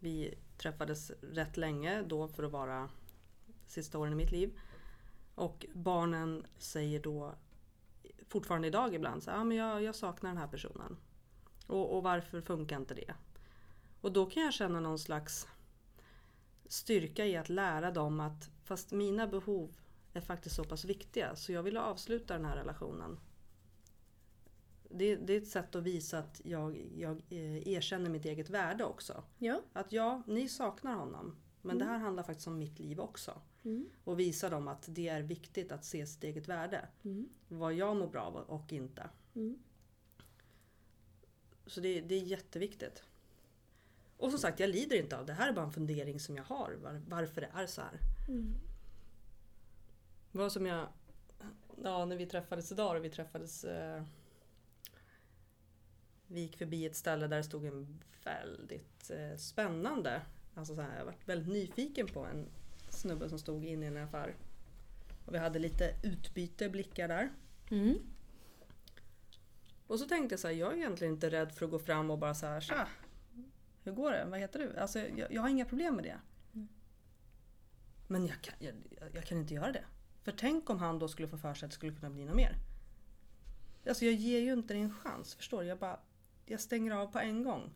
Vi 0.00 0.34
träffades 0.58 1.10
rätt 1.10 1.56
länge 1.56 2.02
då 2.02 2.28
för 2.28 2.42
att 2.42 2.52
vara 2.52 2.90
sista 3.66 3.98
åren 3.98 4.12
i 4.12 4.16
mitt 4.16 4.32
liv. 4.32 4.60
Och 5.34 5.66
barnen 5.74 6.46
säger 6.58 7.00
då 7.00 7.34
fortfarande 8.28 8.68
idag 8.68 8.94
ibland 8.94 9.22
så 9.22 9.30
ah, 9.30 9.44
men 9.44 9.56
jag, 9.56 9.82
jag 9.82 9.94
saknar 9.94 10.30
den 10.30 10.38
här 10.38 10.48
personen. 10.48 10.96
Och, 11.72 11.96
och 11.96 12.02
varför 12.02 12.40
funkar 12.40 12.76
inte 12.76 12.94
det? 12.94 13.14
Och 14.00 14.12
då 14.12 14.26
kan 14.26 14.42
jag 14.42 14.52
känna 14.52 14.80
någon 14.80 14.98
slags 14.98 15.48
styrka 16.66 17.26
i 17.26 17.36
att 17.36 17.48
lära 17.48 17.90
dem 17.90 18.20
att 18.20 18.50
fast 18.64 18.92
mina 18.92 19.26
behov 19.26 19.74
är 20.12 20.20
faktiskt 20.20 20.56
så 20.56 20.64
pass 20.64 20.84
viktiga 20.84 21.36
så 21.36 21.52
jag 21.52 21.62
ville 21.62 21.80
avsluta 21.80 22.34
den 22.34 22.44
här 22.44 22.56
relationen. 22.56 23.18
Det, 24.90 25.16
det 25.16 25.32
är 25.32 25.38
ett 25.38 25.48
sätt 25.48 25.74
att 25.74 25.82
visa 25.82 26.18
att 26.18 26.40
jag, 26.44 26.86
jag 26.96 27.22
eh, 27.28 27.68
erkänner 27.68 28.10
mitt 28.10 28.24
eget 28.24 28.50
värde 28.50 28.84
också. 28.84 29.24
Ja. 29.38 29.60
Att 29.72 29.92
ja, 29.92 30.22
ni 30.26 30.48
saknar 30.48 30.94
honom. 30.94 31.36
Men 31.62 31.78
det 31.78 31.84
här 31.84 31.98
handlar 31.98 32.22
faktiskt 32.22 32.46
om 32.46 32.58
mitt 32.58 32.78
liv 32.78 33.00
också. 33.00 33.40
Mm. 33.64 33.86
Och 34.04 34.20
visa 34.20 34.50
dem 34.50 34.68
att 34.68 34.84
det 34.88 35.08
är 35.08 35.22
viktigt 35.22 35.72
att 35.72 35.84
se 35.84 36.06
sitt 36.06 36.24
eget 36.24 36.48
värde. 36.48 36.88
Mm. 37.02 37.28
Vad 37.48 37.74
jag 37.74 37.96
mår 37.96 38.06
bra 38.06 38.20
av 38.20 38.36
och 38.36 38.72
inte. 38.72 39.10
Så 41.66 41.80
det, 41.80 42.00
det 42.00 42.14
är 42.14 42.22
jätteviktigt. 42.22 43.02
Och 44.16 44.30
som 44.30 44.38
sagt, 44.38 44.60
jag 44.60 44.70
lider 44.70 44.96
inte 44.96 45.18
av 45.18 45.26
det. 45.26 45.32
här 45.32 45.48
är 45.48 45.52
bara 45.52 45.64
en 45.64 45.72
fundering 45.72 46.20
som 46.20 46.36
jag 46.36 46.44
har. 46.44 46.72
Var, 46.72 47.02
varför 47.08 47.40
det 47.40 47.50
är 47.54 47.66
så 47.66 47.80
här. 47.80 47.98
Mm. 48.28 48.54
Vad 50.32 50.52
som 50.52 50.66
jag... 50.66 50.88
Ja, 51.82 52.04
när 52.04 52.16
vi 52.16 52.26
träffades 52.26 52.72
idag 52.72 52.96
och 52.96 53.04
vi 53.04 53.10
träffades... 53.10 53.64
Eh, 53.64 54.02
vi 56.26 56.40
gick 56.40 56.56
förbi 56.56 56.86
ett 56.86 56.96
ställe 56.96 57.26
där 57.26 57.36
det 57.36 57.44
stod 57.44 57.64
en 57.64 58.02
väldigt 58.24 59.10
eh, 59.10 59.36
spännande... 59.36 60.22
Alltså 60.54 60.74
så 60.74 60.80
här, 60.80 60.98
jag 60.98 61.04
varit 61.04 61.28
väldigt 61.28 61.48
nyfiken 61.52 62.06
på 62.06 62.24
en 62.24 62.46
snubbe 62.90 63.28
som 63.28 63.38
stod 63.38 63.64
inne 63.64 63.84
i 63.84 63.88
en 63.88 63.96
affär. 63.96 64.34
Och 65.26 65.34
vi 65.34 65.38
hade 65.38 65.58
lite 65.58 65.94
utbyte 66.02 66.68
blickar 66.68 67.08
där. 67.08 67.32
Mm. 67.70 67.98
Och 69.92 69.98
så 69.98 70.06
tänkte 70.06 70.32
jag 70.32 70.40
så 70.40 70.46
här, 70.48 70.54
jag 70.54 70.72
är 70.72 70.76
egentligen 70.76 71.12
inte 71.14 71.30
rädd 71.30 71.52
för 71.52 71.64
att 71.64 71.70
gå 71.70 71.78
fram 71.78 72.10
och 72.10 72.18
bara 72.18 72.34
så 72.34 72.46
här, 72.46 72.60
tja! 72.60 72.88
Hur 73.84 73.92
går 73.92 74.12
det? 74.12 74.24
Vad 74.24 74.40
heter 74.40 74.58
du? 74.58 74.76
Alltså, 74.76 74.98
jag, 74.98 75.32
jag 75.32 75.42
har 75.42 75.48
inga 75.48 75.64
problem 75.64 75.94
med 75.94 76.04
det. 76.04 76.18
Men 78.08 78.26
jag 78.26 78.40
kan, 78.42 78.54
jag, 78.58 78.74
jag 79.14 79.24
kan 79.24 79.38
inte 79.38 79.54
göra 79.54 79.72
det. 79.72 79.84
För 80.22 80.32
tänk 80.32 80.70
om 80.70 80.78
han 80.78 80.98
då 80.98 81.08
skulle 81.08 81.28
få 81.28 81.38
för 81.38 81.54
sig 81.54 81.66
att 81.66 81.70
det 81.70 81.74
skulle 81.74 81.94
kunna 81.94 82.10
bli 82.10 82.24
något 82.24 82.36
mer. 82.36 82.56
Alltså 83.88 84.04
jag 84.04 84.14
ger 84.14 84.40
ju 84.40 84.52
inte 84.52 84.74
det 84.74 84.80
en 84.80 84.94
chans, 84.94 85.34
förstår 85.34 85.62
du? 85.62 85.68
Jag 85.68 85.78
bara, 85.78 86.00
jag 86.46 86.60
stänger 86.60 86.92
av 86.92 87.06
på 87.06 87.18
en 87.18 87.42
gång. 87.42 87.72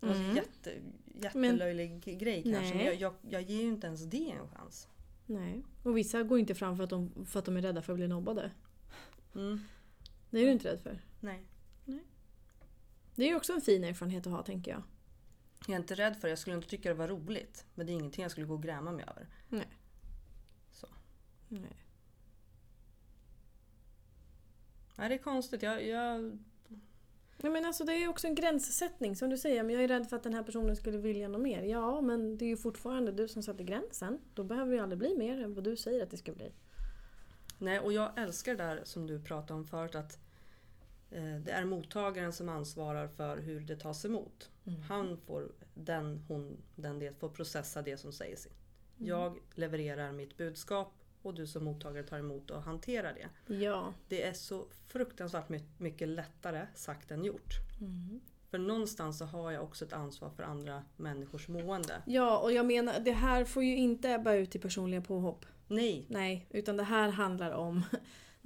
Det 0.00 0.06
var 0.06 0.14
en 0.14 0.20
Mm. 0.24 0.36
jätte, 0.36 0.74
jättelöjlig 1.14 2.18
grej 2.20 2.42
kanske, 2.42 2.68
men 2.68 2.76
Nej. 2.76 2.86
jag, 2.86 2.94
jag, 2.94 3.14
jag 3.30 3.42
ger 3.42 3.62
ju 3.62 3.68
inte 3.68 3.86
ens 3.86 4.02
det 4.04 4.30
en 4.30 4.48
chans. 4.48 4.88
Nej. 5.26 5.64
Och 5.82 5.96
vissa 5.96 6.22
går 6.22 6.38
inte 6.38 6.54
fram 6.54 6.76
för 6.76 6.84
att 6.84 6.90
de, 6.90 7.26
för 7.26 7.38
att 7.38 7.44
de 7.44 7.56
är 7.56 7.62
rädda 7.62 7.82
för 7.82 7.92
att 7.92 7.98
bli 7.98 8.08
nobbade. 8.08 8.50
Mm. 9.34 9.60
Det 10.36 10.42
är 10.42 10.46
du 10.46 10.52
inte 10.52 10.72
rädd 10.72 10.80
för. 10.80 10.98
Nej. 11.20 11.46
Det 13.14 13.24
är 13.24 13.28
ju 13.28 13.36
också 13.36 13.52
en 13.52 13.60
fin 13.60 13.84
erfarenhet 13.84 14.26
att 14.26 14.32
ha 14.32 14.42
tänker 14.42 14.70
jag. 14.70 14.82
Jag 15.66 15.74
är 15.74 15.80
inte 15.80 15.94
rädd 15.94 16.16
för 16.16 16.22
det, 16.22 16.28
jag 16.28 16.38
skulle 16.38 16.56
inte 16.56 16.68
tycka 16.68 16.88
det 16.88 16.94
var 16.94 17.08
roligt. 17.08 17.64
Men 17.74 17.86
det 17.86 17.92
är 17.92 17.94
ingenting 17.94 18.22
jag 18.22 18.30
skulle 18.30 18.46
gå 18.46 18.54
och 18.54 18.62
gräma 18.62 18.92
mig 18.92 19.04
över. 19.08 19.28
Nej. 19.48 19.78
Så. 20.72 20.86
Nej. 21.48 21.86
Nej, 24.96 25.08
det 25.08 25.14
är 25.14 25.18
konstigt. 25.18 25.62
Jag, 25.62 25.86
jag, 25.86 26.38
Ja, 27.42 27.50
men 27.50 27.64
alltså 27.64 27.84
det 27.84 27.92
är 27.92 27.98
ju 27.98 28.08
också 28.08 28.26
en 28.26 28.34
gränssättning 28.34 29.16
som 29.16 29.30
du 29.30 29.38
säger. 29.38 29.62
Men 29.62 29.74
jag 29.74 29.84
är 29.84 29.88
rädd 29.88 30.08
för 30.08 30.16
att 30.16 30.22
den 30.22 30.34
här 30.34 30.42
personen 30.42 30.76
skulle 30.76 30.98
vilja 30.98 31.28
något 31.28 31.40
mer. 31.40 31.62
Ja, 31.62 32.00
men 32.00 32.38
det 32.38 32.44
är 32.44 32.48
ju 32.48 32.56
fortfarande 32.56 33.12
du 33.12 33.28
som 33.28 33.42
sätter 33.42 33.64
gränsen. 33.64 34.20
Då 34.34 34.44
behöver 34.44 34.70
det 34.70 34.76
ju 34.76 34.82
aldrig 34.82 34.98
bli 34.98 35.16
mer 35.16 35.42
än 35.42 35.54
vad 35.54 35.64
du 35.64 35.76
säger 35.76 36.02
att 36.02 36.10
det 36.10 36.16
ska 36.16 36.32
bli. 36.32 36.52
nej, 37.58 37.80
och 37.80 37.92
jag 37.92 38.18
älskar 38.18 38.54
det 38.54 38.64
där 38.64 38.80
som 38.84 39.06
du 39.06 39.22
pratade 39.22 39.54
om 39.54 39.64
förut 39.64 39.94
att 39.94 40.25
det 41.44 41.50
är 41.50 41.64
mottagaren 41.64 42.32
som 42.32 42.48
ansvarar 42.48 43.08
för 43.08 43.38
hur 43.38 43.60
det 43.60 43.76
tas 43.76 44.04
emot. 44.04 44.50
Mm. 44.66 44.80
Han 44.82 45.18
får, 45.26 45.52
den, 45.74 46.24
hon, 46.28 46.56
den 46.74 46.98
det 46.98 47.20
får 47.20 47.28
processa 47.28 47.82
det 47.82 47.96
som 47.96 48.12
sägs. 48.12 48.46
Mm. 48.46 49.08
Jag 49.08 49.38
levererar 49.54 50.12
mitt 50.12 50.36
budskap 50.36 50.92
och 51.22 51.34
du 51.34 51.46
som 51.46 51.64
mottagare 51.64 52.02
tar 52.02 52.18
emot 52.18 52.50
och 52.50 52.62
hanterar 52.62 53.14
det. 53.14 53.54
Ja. 53.54 53.94
Det 54.08 54.22
är 54.22 54.32
så 54.32 54.66
fruktansvärt 54.86 55.48
my- 55.48 55.64
mycket 55.78 56.08
lättare 56.08 56.66
sagt 56.74 57.10
än 57.10 57.24
gjort. 57.24 57.52
Mm. 57.80 58.20
För 58.50 58.58
någonstans 58.58 59.18
så 59.18 59.24
har 59.24 59.52
jag 59.52 59.64
också 59.64 59.84
ett 59.84 59.92
ansvar 59.92 60.30
för 60.30 60.42
andra 60.42 60.84
människors 60.96 61.48
mående. 61.48 62.02
Ja, 62.06 62.38
och 62.38 62.52
jag 62.52 62.66
menar 62.66 63.00
det 63.00 63.12
här 63.12 63.44
får 63.44 63.64
ju 63.64 63.76
inte 63.76 64.10
ebba 64.10 64.34
ut 64.34 64.54
i 64.56 64.58
personliga 64.58 65.00
påhopp. 65.00 65.46
Nej, 65.68 66.06
Nej, 66.08 66.46
utan 66.50 66.76
det 66.76 66.82
här 66.82 67.08
handlar 67.08 67.50
om 67.50 67.82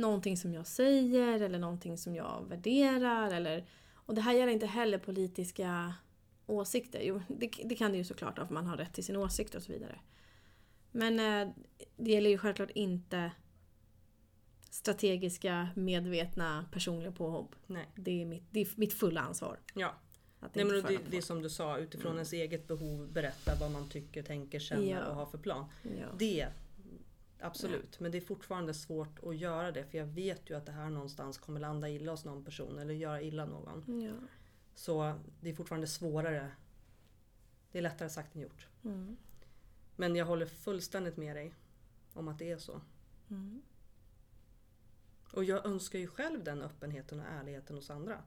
någonting 0.00 0.36
som 0.36 0.52
jag 0.54 0.66
säger 0.66 1.40
eller 1.40 1.58
någonting 1.58 1.98
som 1.98 2.14
jag 2.14 2.44
värderar. 2.48 3.30
Eller, 3.30 3.66
och 3.94 4.14
det 4.14 4.20
här 4.20 4.32
gäller 4.32 4.52
inte 4.52 4.66
heller 4.66 4.98
politiska 4.98 5.94
åsikter. 6.46 7.00
Jo, 7.02 7.22
det, 7.28 7.50
det 7.64 7.74
kan 7.74 7.92
det 7.92 7.98
ju 7.98 8.04
såklart 8.04 8.38
för 8.38 8.50
man 8.50 8.66
har 8.66 8.76
rätt 8.76 8.94
till 8.94 9.04
sin 9.04 9.16
åsikt 9.16 9.54
och 9.54 9.62
så 9.62 9.72
vidare. 9.72 10.00
Men 10.92 11.20
eh, 11.20 11.54
det 11.96 12.10
gäller 12.10 12.30
ju 12.30 12.38
självklart 12.38 12.70
inte 12.70 13.30
strategiska, 14.70 15.68
medvetna, 15.76 16.64
personliga 16.72 17.12
påhopp. 17.12 17.54
nej. 17.66 17.88
Det 17.94 18.22
är 18.22 18.26
mitt, 18.26 18.44
det 18.50 18.60
är 18.60 18.68
mitt 18.76 18.92
fulla 18.92 19.20
ansvar. 19.20 19.58
Ja. 19.74 19.94
Att 20.40 20.54
Nej, 20.54 20.64
men 20.64 20.82
det, 20.82 20.98
det 21.10 21.16
är 21.16 21.20
som 21.22 21.42
du 21.42 21.50
sa, 21.50 21.78
utifrån 21.78 22.12
ens 22.12 22.32
eget 22.32 22.66
behov 22.68 23.12
berätta 23.12 23.52
vad 23.60 23.70
man 23.70 23.88
tycker, 23.88 24.22
tänker, 24.22 24.58
känner 24.58 24.90
Ja. 24.90 25.04
och 25.06 25.14
har 25.14 25.26
för 25.26 25.38
plan. 25.38 25.64
ja. 25.82 26.06
Det, 26.18 26.46
absolut. 27.42 28.00
Men 28.00 28.12
det 28.12 28.18
är 28.18 28.22
fortfarande 28.22 28.74
svårt 28.74 29.24
att 29.24 29.36
göra 29.36 29.72
det 29.72 29.84
för 29.84 29.98
jag 29.98 30.06
vet 30.06 30.50
ju 30.50 30.56
att 30.56 30.66
det 30.66 30.72
här 30.72 30.90
någonstans 30.90 31.38
kommer 31.38 31.60
landa 31.60 31.88
illa 31.88 32.10
hos 32.10 32.24
någon 32.24 32.44
person 32.44 32.78
eller 32.78 32.94
göra 32.94 33.22
illa 33.22 33.44
någon. 33.44 34.02
Ja. 34.02 34.14
Så 34.74 35.14
det 35.40 35.50
är 35.50 35.54
fortfarande 35.54 35.86
svårare. 35.86 36.50
Det 37.72 37.78
är 37.78 37.82
lättare 37.82 38.10
sagt 38.10 38.34
än 38.34 38.40
gjort. 38.40 38.68
Mm. 38.84 39.16
Men 39.96 40.16
jag 40.16 40.26
håller 40.26 40.46
fullständigt 40.46 41.16
med 41.16 41.36
dig 41.36 41.54
om 42.14 42.28
att 42.28 42.38
det 42.38 42.50
är 42.50 42.58
så. 42.58 42.80
Mm. 43.30 43.62
Och 45.32 45.44
jag 45.44 45.66
önskar 45.66 45.98
ju 45.98 46.06
själv 46.06 46.44
den 46.44 46.62
öppenheten 46.62 47.20
och 47.20 47.26
ärligheten 47.26 47.76
hos 47.76 47.90
andra. 47.90 48.22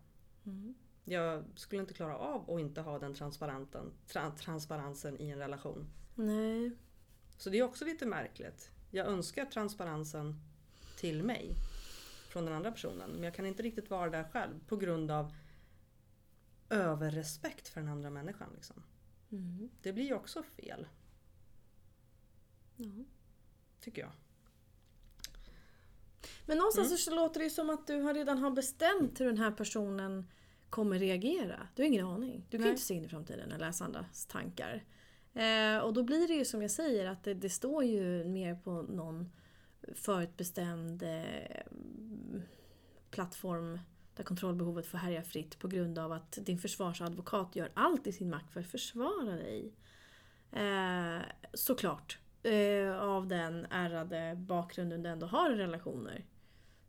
Mm. 0.45 0.75
Jag 1.03 1.43
skulle 1.55 1.81
inte 1.81 1.93
klara 1.93 2.17
av 2.17 2.51
att 2.51 2.59
inte 2.59 2.81
ha 2.81 2.99
den 2.99 3.13
transparenten, 3.13 3.91
tra, 4.07 4.31
transparensen 4.31 5.21
i 5.21 5.29
en 5.29 5.39
relation. 5.39 5.89
Nej. 6.15 6.71
Så 7.37 7.49
det 7.49 7.59
är 7.59 7.63
också 7.63 7.85
lite 7.85 8.05
märkligt. 8.05 8.71
Jag 8.95 9.07
önskar 9.07 9.45
transparensen 9.45 10.35
till 10.97 11.23
mig 11.23 11.55
från 12.29 12.45
den 12.45 12.53
andra 12.53 12.71
personen. 12.71 13.11
Men 13.11 13.23
jag 13.23 13.33
kan 13.35 13.45
inte 13.45 13.63
riktigt 13.63 13.89
vara 13.89 14.09
där 14.09 14.23
själv 14.23 14.67
på 14.67 14.77
grund 14.77 15.11
av 15.11 15.33
överrespekt 16.69 17.67
för 17.67 17.81
den 17.81 17.89
andra 17.89 18.09
människan. 18.09 18.49
Liksom. 18.55 18.83
Mm. 19.31 19.69
Det 19.81 19.93
blir 19.93 20.05
ju 20.05 20.13
också 20.13 20.43
fel, 20.43 20.87
Ja. 22.75 22.91
tycker 23.79 24.01
jag. 24.01 24.11
Men 26.45 26.57
någonstans 26.57 27.05
så 27.05 27.15
låter 27.15 27.39
det 27.39 27.43
ju 27.43 27.49
som 27.49 27.69
att 27.69 27.87
du 27.87 28.13
redan 28.13 28.37
har 28.37 28.51
bestämt 28.51 29.19
hur 29.19 29.25
den 29.25 29.37
här 29.37 29.51
personen 29.51 30.27
kommer 30.69 30.99
reagera. 30.99 31.67
Du 31.75 31.81
har 31.81 31.87
ingen 31.87 32.05
aning. 32.05 32.45
Du 32.49 32.57
kan 32.57 32.61
Nej. 32.61 32.69
inte 32.69 32.81
se 32.81 32.93
in 32.93 33.05
i 33.05 33.09
framtiden 33.09 33.51
eller 33.51 33.59
läsa 33.59 33.85
andras 33.85 34.25
tankar. 34.25 34.83
Eh, 35.33 35.77
och 35.77 35.93
då 35.93 36.03
blir 36.03 36.27
det 36.27 36.33
ju 36.33 36.45
som 36.45 36.61
jag 36.61 36.71
säger 36.71 37.05
att 37.05 37.23
det, 37.23 37.33
det 37.33 37.49
står 37.49 37.83
ju 37.83 38.23
mer 38.23 38.55
på 38.55 38.81
någon 38.81 39.31
förutbestämd 39.95 41.03
eh, 41.03 41.65
plattform 43.09 43.79
där 44.15 44.23
kontrollbehovet 44.23 44.85
får 44.85 44.97
härja 44.97 45.23
fritt 45.23 45.59
på 45.59 45.67
grund 45.67 45.99
av 45.99 46.11
att 46.11 46.37
din 46.41 46.57
försvarsadvokat 46.57 47.55
gör 47.55 47.71
allt 47.73 48.07
i 48.07 48.11
sin 48.11 48.29
makt 48.29 48.53
för 48.53 48.59
att 48.59 48.67
försvara 48.67 49.35
dig. 49.35 49.73
Eh, 50.51 51.21
såklart. 51.53 52.19
Eh, 52.43 52.99
av 52.99 53.27
den 53.27 53.65
ärrade 53.69 54.35
bakgrunden 54.35 55.03
du 55.03 55.09
ändå 55.09 55.27
har 55.27 55.51
i 55.51 55.55
relationer. 55.55 56.25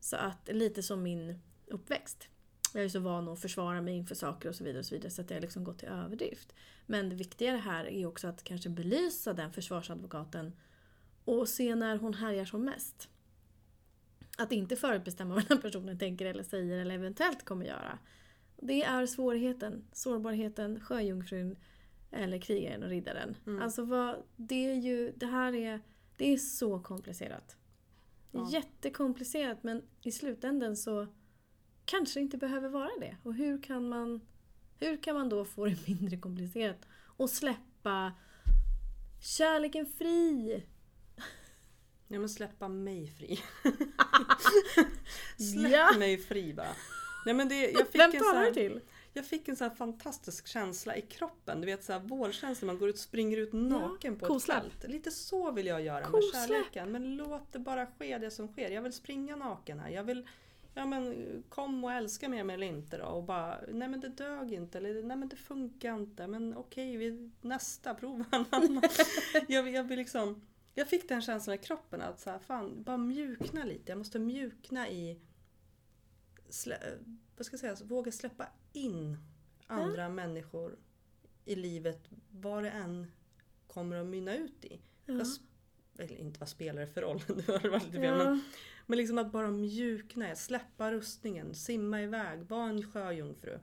Så 0.00 0.16
att 0.16 0.48
lite 0.52 0.82
som 0.82 1.02
min 1.02 1.40
uppväxt. 1.66 2.28
Jag 2.76 2.84
är 2.84 2.88
så 2.88 3.00
van 3.00 3.28
att 3.28 3.40
försvara 3.40 3.82
mig 3.82 3.94
inför 3.94 4.14
saker 4.14 4.48
och 4.48 4.54
så 4.54 4.64
vidare. 4.64 4.78
Och 4.78 4.86
så 4.86 4.94
vidare 4.94 5.10
så 5.10 5.22
att 5.22 5.30
jag 5.30 5.40
liksom 5.40 5.64
gått 5.64 5.78
till 5.78 5.88
överdrift. 5.88 6.54
Men 6.86 7.08
det 7.08 7.16
viktigare 7.16 7.56
här 7.56 7.84
är 7.84 8.06
också 8.06 8.28
att 8.28 8.44
kanske 8.44 8.68
belysa 8.68 9.32
den 9.32 9.52
försvarsadvokaten 9.52 10.52
och 11.24 11.48
se 11.48 11.74
när 11.74 11.96
hon 11.96 12.14
härjar 12.14 12.44
som 12.44 12.64
mest. 12.64 13.08
Att 14.38 14.52
inte 14.52 14.76
förutbestämma 14.76 15.34
vad 15.34 15.48
den 15.48 15.60
personen 15.60 15.98
tänker 15.98 16.26
eller 16.26 16.42
säger 16.42 16.78
eller 16.78 16.94
eventuellt 16.94 17.44
kommer 17.44 17.66
göra. 17.66 17.98
Det 18.56 18.82
är 18.82 19.06
svårigheten, 19.06 19.84
sårbarheten, 19.92 20.80
sjöjungfrun 20.80 21.56
eller 22.10 22.38
krigaren 22.38 22.82
och 22.82 22.88
riddaren. 22.88 23.36
Mm. 23.46 23.62
Alltså 23.62 23.84
vad, 23.84 24.22
det 24.36 24.70
är 24.70 24.74
ju, 24.74 25.12
det 25.16 25.26
här 25.26 25.54
är, 25.54 25.80
det 26.16 26.32
är 26.32 26.36
så 26.36 26.80
komplicerat. 26.80 27.56
Ja. 28.30 28.48
jättekomplicerat 28.52 29.62
men 29.62 29.82
i 30.02 30.12
slutändan 30.12 30.76
så 30.76 31.06
kanske 31.84 32.20
inte 32.20 32.36
behöver 32.38 32.68
vara 32.68 32.90
det. 33.00 33.16
Och 33.22 33.34
hur 33.34 33.62
kan 33.62 33.88
man, 33.88 34.20
hur 34.78 34.96
kan 35.02 35.14
man 35.14 35.28
då 35.28 35.44
få 35.44 35.64
det 35.66 35.76
mindre 35.88 36.16
komplicerat? 36.16 36.86
Och 37.16 37.30
släppa 37.30 38.12
kärleken 39.22 39.86
fri! 39.86 40.62
Ja 42.08 42.18
men 42.18 42.28
släppa 42.28 42.68
mig 42.68 43.06
fri. 43.18 43.40
Släpp 45.52 45.72
Ja. 45.72 45.92
mig 45.98 46.18
fri 46.18 46.54
bara. 46.54 46.74
Nej, 47.26 47.34
men 47.34 47.48
det, 47.48 47.70
jag 47.70 47.86
fick 47.88 48.00
Vem 48.00 48.10
en 48.10 48.18
talar 48.18 48.32
sån 48.32 48.40
du 48.40 48.46
här, 48.46 48.52
till? 48.52 48.80
Jag 49.12 49.26
fick 49.26 49.48
en 49.48 49.56
sån 49.56 49.68
här 49.68 49.74
fantastisk 49.76 50.46
känsla 50.46 50.96
i 50.96 51.02
kroppen. 51.02 51.60
Du 51.60 51.66
vet 51.66 51.84
så 51.84 51.92
här 51.92 52.00
vårkänsla, 52.00 52.66
man 52.66 52.78
går 52.78 52.88
ut 52.88 52.98
springer 52.98 53.36
ut 53.36 53.52
naken 53.52 54.16
på 54.18 54.24
ett 54.26 54.28
kosläpp. 54.32 54.62
fält. 54.62 54.84
Lite 54.88 55.10
så 55.10 55.50
vill 55.52 55.66
jag 55.66 55.82
göra 55.82 56.00
med 56.00 56.10
Kosläpp. 56.10 56.48
kärleken. 56.48 56.92
Men 56.92 57.16
låt 57.16 57.52
det 57.52 57.58
bara 57.58 57.86
ske 57.86 58.18
det 58.18 58.30
som 58.30 58.48
sker. 58.48 58.70
Jag 58.70 58.82
vill 58.82 58.92
springa 58.92 59.36
naken 59.36 59.80
här. 59.80 59.88
Jag 59.90 60.04
vill 60.04 60.28
Ja 60.74 60.86
men 60.86 61.42
kom 61.48 61.84
och 61.84 61.92
älska 61.92 62.28
mig 62.28 62.40
eller 62.40 62.66
inte 62.66 62.98
då 62.98 63.04
och 63.04 63.24
bara 63.24 63.60
nej 63.68 63.88
men 63.88 64.00
det 64.00 64.08
dög 64.08 64.52
inte 64.52 64.78
eller 64.78 65.02
nej 65.02 65.16
men 65.16 65.28
det 65.28 65.36
funkar 65.36 65.94
inte 65.94 66.26
men 66.26 66.56
okej 66.56 66.96
vi, 66.96 67.30
nästa 67.40 67.94
prova 67.94 68.24
en 68.32 68.44
annan. 68.50 68.82
jag, 69.48 69.70
jag 69.70 69.84
vill 69.84 69.98
liksom 69.98 70.42
Jag 70.74 70.88
fick 70.88 71.08
den 71.08 71.22
känslan 71.22 71.54
i 71.54 71.58
kroppen 71.58 72.00
att 72.00 72.20
så 72.20 72.30
här, 72.30 72.38
fan 72.38 72.82
bara 72.82 72.96
mjukna 72.96 73.64
lite. 73.64 73.90
Jag 73.92 73.98
måste 73.98 74.18
mjukna 74.18 74.88
i 74.88 75.20
slä, 76.48 76.78
vad 77.36 77.46
ska 77.46 77.54
jag 77.54 77.60
säga, 77.60 77.88
våga 77.88 78.12
släppa 78.12 78.46
in 78.72 79.18
andra 79.66 80.08
människor 80.08 80.78
i 81.44 81.54
livet 81.54 82.08
vad 82.30 82.62
det 82.62 82.70
än 82.70 83.06
kommer 83.66 83.96
att 83.96 84.06
mynna 84.06 84.36
ut 84.36 84.64
i. 84.64 84.80
Ja. 85.06 85.14
Vad 85.14 85.22
sp- 85.26 85.40
eller 85.98 86.16
inte 86.16 86.40
vad 86.40 86.48
spelar 86.48 86.80
det 86.80 86.86
för 86.86 87.00
roll, 87.00 87.20
det 87.62 87.68
var 87.68 87.80
lite 87.80 87.92
fel, 87.92 88.18
men. 88.18 88.40
Men 88.86 88.98
liksom 88.98 89.18
att 89.18 89.32
bara 89.32 89.50
mjukna, 89.50 90.36
släppa 90.36 90.92
rustningen, 90.92 91.54
simma 91.54 92.02
iväg, 92.02 92.42
vara 92.42 92.68
en 92.68 92.90
sjöjungfru. 92.92 93.58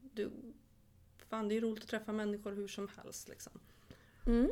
Du, 0.00 0.30
fan 1.28 1.48
det 1.48 1.56
är 1.56 1.60
roligt 1.60 1.82
att 1.84 1.90
träffa 1.90 2.12
människor 2.12 2.52
hur 2.52 2.68
som 2.68 2.88
helst 2.96 3.28
liksom. 3.28 3.52
Mm. 4.26 4.50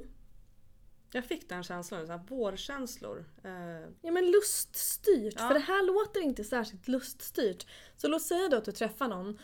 Jag 1.12 1.24
fick 1.24 1.48
den 1.48 1.62
känslan, 1.62 2.06
så 2.06 2.12
här 2.12 2.20
vårkänslor. 2.28 3.24
Eh, 3.44 3.90
Ja 4.02 4.12
men 4.12 4.30
luststyrt, 4.30 5.34
Ja. 5.38 5.48
för 5.48 5.54
det 5.54 5.60
här 5.60 5.86
låter 5.86 6.20
inte 6.20 6.44
särskilt 6.44 6.88
luststyrt. 6.88 7.66
Så 7.96 8.08
låt 8.08 8.22
säga 8.22 8.48
då 8.48 8.56
att 8.56 8.64
du 8.64 8.72
träffar 8.72 9.08
någon 9.08 9.38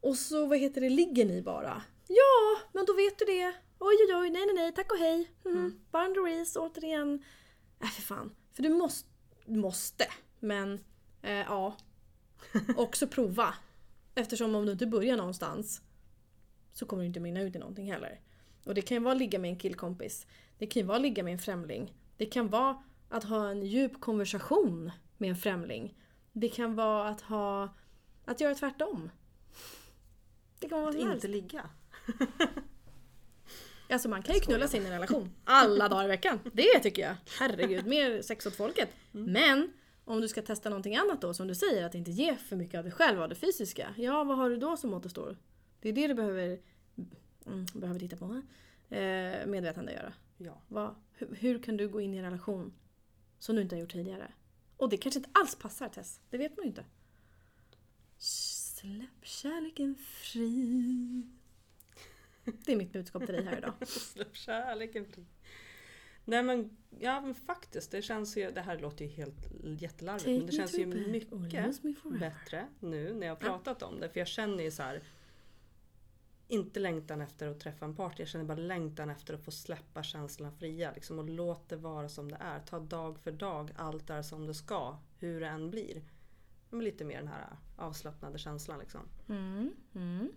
och 0.00 0.16
så 0.16 0.46
vad 0.46 0.58
heter 0.58 0.80
det, 0.80 0.88
ligger 0.88 1.24
ni 1.24 1.42
bara. 1.42 1.82
Ja, 2.08 2.58
men 2.72 2.86
då 2.86 2.92
vet 2.94 3.18
du 3.18 3.24
det. 3.24 3.54
oj 3.78 3.96
oj 4.08 4.14
oj, 4.16 4.30
nej 4.30 4.46
nej 4.46 4.54
nej, 4.54 4.74
tack 4.74 4.92
och 4.92 4.98
hej. 4.98 5.30
Mm. 5.44 5.80
Boundaries, 5.90 6.56
återigen. 6.56 7.24
Äh 7.80 7.88
för 7.90 8.02
fan. 8.02 8.34
För 8.52 8.62
du 8.62 8.68
måste, 8.68 9.07
måste, 9.48 10.04
men 10.40 10.80
eh, 11.22 11.32
ja. 11.32 11.76
Också 12.76 13.06
prova. 13.06 13.54
Eftersom 14.14 14.54
om 14.54 14.66
du 14.66 14.72
inte 14.72 14.86
börjar 14.86 15.16
någonstans 15.16 15.82
så 16.72 16.86
kommer 16.86 17.02
du 17.02 17.06
inte 17.06 17.20
minna 17.20 17.40
ut 17.40 17.56
i 17.56 17.58
någonting 17.58 17.92
heller. 17.92 18.20
Och 18.64 18.74
det 18.74 18.82
kan 18.82 18.96
ju 18.96 19.02
vara 19.02 19.12
att 19.12 19.18
ligga 19.18 19.38
med 19.38 19.50
en 19.50 19.58
killkompis. 19.58 20.26
Det 20.58 20.66
kan 20.66 20.80
ju 20.80 20.86
vara 20.86 20.96
att 20.96 21.02
ligga 21.02 21.22
med 21.22 21.32
en 21.32 21.38
främling. 21.38 21.94
Det 22.16 22.26
kan 22.26 22.48
vara 22.48 22.82
att 23.08 23.24
ha 23.24 23.48
en 23.50 23.62
djup 23.62 24.00
konversation 24.00 24.90
med 25.16 25.30
en 25.30 25.36
främling. 25.36 25.94
Det 26.32 26.48
kan 26.48 26.74
vara 26.74 27.08
att 27.08 27.20
ha... 27.20 27.74
Att 28.24 28.40
göra 28.40 28.54
tvärtom. 28.54 29.10
Det 30.58 30.68
kan 30.68 30.80
vara 30.80 30.90
Att 30.90 30.96
helst. 30.96 31.14
inte 31.14 31.28
ligga. 31.28 31.70
Alltså 33.90 34.08
man 34.08 34.22
kan 34.22 34.34
ju 34.34 34.40
knulla 34.40 34.68
sig 34.68 34.80
in 34.80 34.86
i 34.86 34.88
en 34.88 34.92
relation 34.92 35.30
alla 35.44 35.88
dagar 35.88 36.04
i 36.04 36.08
veckan. 36.08 36.40
Det 36.52 36.80
tycker 36.82 37.02
jag. 37.02 37.14
Herregud, 37.38 37.86
mer 37.86 38.22
sex 38.22 38.46
åt 38.46 38.56
folket. 38.56 38.88
Men 39.12 39.72
om 40.04 40.20
du 40.20 40.28
ska 40.28 40.42
testa 40.42 40.68
någonting 40.68 40.96
annat 40.96 41.20
då, 41.20 41.34
som 41.34 41.48
du 41.48 41.54
säger, 41.54 41.84
att 41.84 41.94
inte 41.94 42.10
ge 42.10 42.36
för 42.36 42.56
mycket 42.56 42.78
av 42.78 42.84
dig 42.84 42.92
själv, 42.92 43.22
av 43.22 43.28
det 43.28 43.34
fysiska. 43.34 43.94
Ja, 43.96 44.24
vad 44.24 44.36
har 44.36 44.50
du 44.50 44.56
då 44.56 44.76
som 44.76 44.94
återstår? 44.94 45.36
Det 45.80 45.88
är 45.88 45.92
det 45.92 46.06
du 46.06 46.14
behöver, 46.14 46.60
mm, 47.46 47.66
behöver 47.74 48.00
titta 48.00 48.16
på. 48.16 48.42
Eh, 48.94 49.46
medvetande 49.46 49.92
göra. 49.92 50.12
Ja. 50.36 50.62
Vad, 50.68 50.94
hur, 51.12 51.34
hur 51.34 51.62
kan 51.62 51.76
du 51.76 51.88
gå 51.88 52.00
in 52.00 52.14
i 52.14 52.16
en 52.16 52.24
relation 52.24 52.74
som 53.38 53.56
du 53.56 53.62
inte 53.62 53.74
har 53.76 53.80
gjort 53.80 53.92
tidigare? 53.92 54.32
Och 54.76 54.88
det 54.88 54.96
kanske 54.96 55.18
inte 55.18 55.30
alls 55.32 55.54
passar 55.54 55.88
Tess. 55.88 56.20
Det 56.30 56.38
vet 56.38 56.56
man 56.56 56.64
ju 56.64 56.68
inte. 56.68 56.84
Släpp 58.18 59.24
kärleken 59.24 59.94
fri. 59.94 61.37
Det 62.64 62.72
är 62.72 62.76
mitt 62.76 62.92
budskap 62.92 63.26
till 63.26 63.34
dig 63.34 63.44
här 63.44 63.58
idag. 63.58 63.72
Släpp 63.88 64.36
kärleken 64.36 65.04
fri. 65.04 65.24
Nej 66.28 66.42
men, 66.42 66.76
ja 66.98 67.20
men 67.20 67.34
faktiskt, 67.34 67.90
det 67.90 68.02
känns 68.02 68.36
ju, 68.36 68.50
det 68.50 68.60
här 68.60 68.78
låter 68.78 69.04
ju 69.04 69.10
helt 69.10 69.48
jättelarvigt 69.62 70.26
men 70.26 70.46
det 70.46 70.52
känns 70.52 70.78
ju 70.78 70.86
mycket 70.86 72.20
bättre 72.20 72.66
nu 72.80 73.14
när 73.14 73.26
jag 73.26 73.34
har 73.34 73.40
pratat 73.40 73.82
om 73.82 74.00
det. 74.00 74.08
För 74.08 74.20
jag 74.20 74.28
känner 74.28 74.64
ju 74.64 74.70
så 74.70 74.82
här. 74.82 75.02
Inte 76.50 76.80
längtan 76.80 77.20
efter 77.20 77.46
att 77.46 77.60
träffa 77.60 77.84
en 77.84 77.96
partner, 77.96 78.20
jag 78.20 78.28
känner 78.28 78.44
bara 78.44 78.58
längtan 78.58 79.10
efter 79.10 79.34
att 79.34 79.44
få 79.44 79.50
släppa 79.50 80.02
känslorna 80.02 80.52
fria. 80.52 80.92
Liksom, 80.94 81.18
och 81.18 81.28
låt 81.28 81.68
det 81.68 81.76
vara 81.76 82.08
som 82.08 82.30
det 82.30 82.38
är. 82.40 82.60
Ta 82.60 82.78
dag 82.78 83.18
för 83.18 83.32
dag, 83.32 83.70
allt 83.76 84.10
är 84.10 84.22
som 84.22 84.46
det 84.46 84.54
ska. 84.54 84.98
Hur 85.18 85.40
det 85.40 85.46
än 85.46 85.70
blir. 85.70 86.02
Men 86.70 86.84
lite 86.84 87.04
mer 87.04 87.18
den 87.18 87.28
här 87.28 87.56
avslappnade 87.76 88.38
känslan 88.38 88.78
liksom. 88.78 89.00
Mm, 89.28 89.72
mm. 89.94 90.32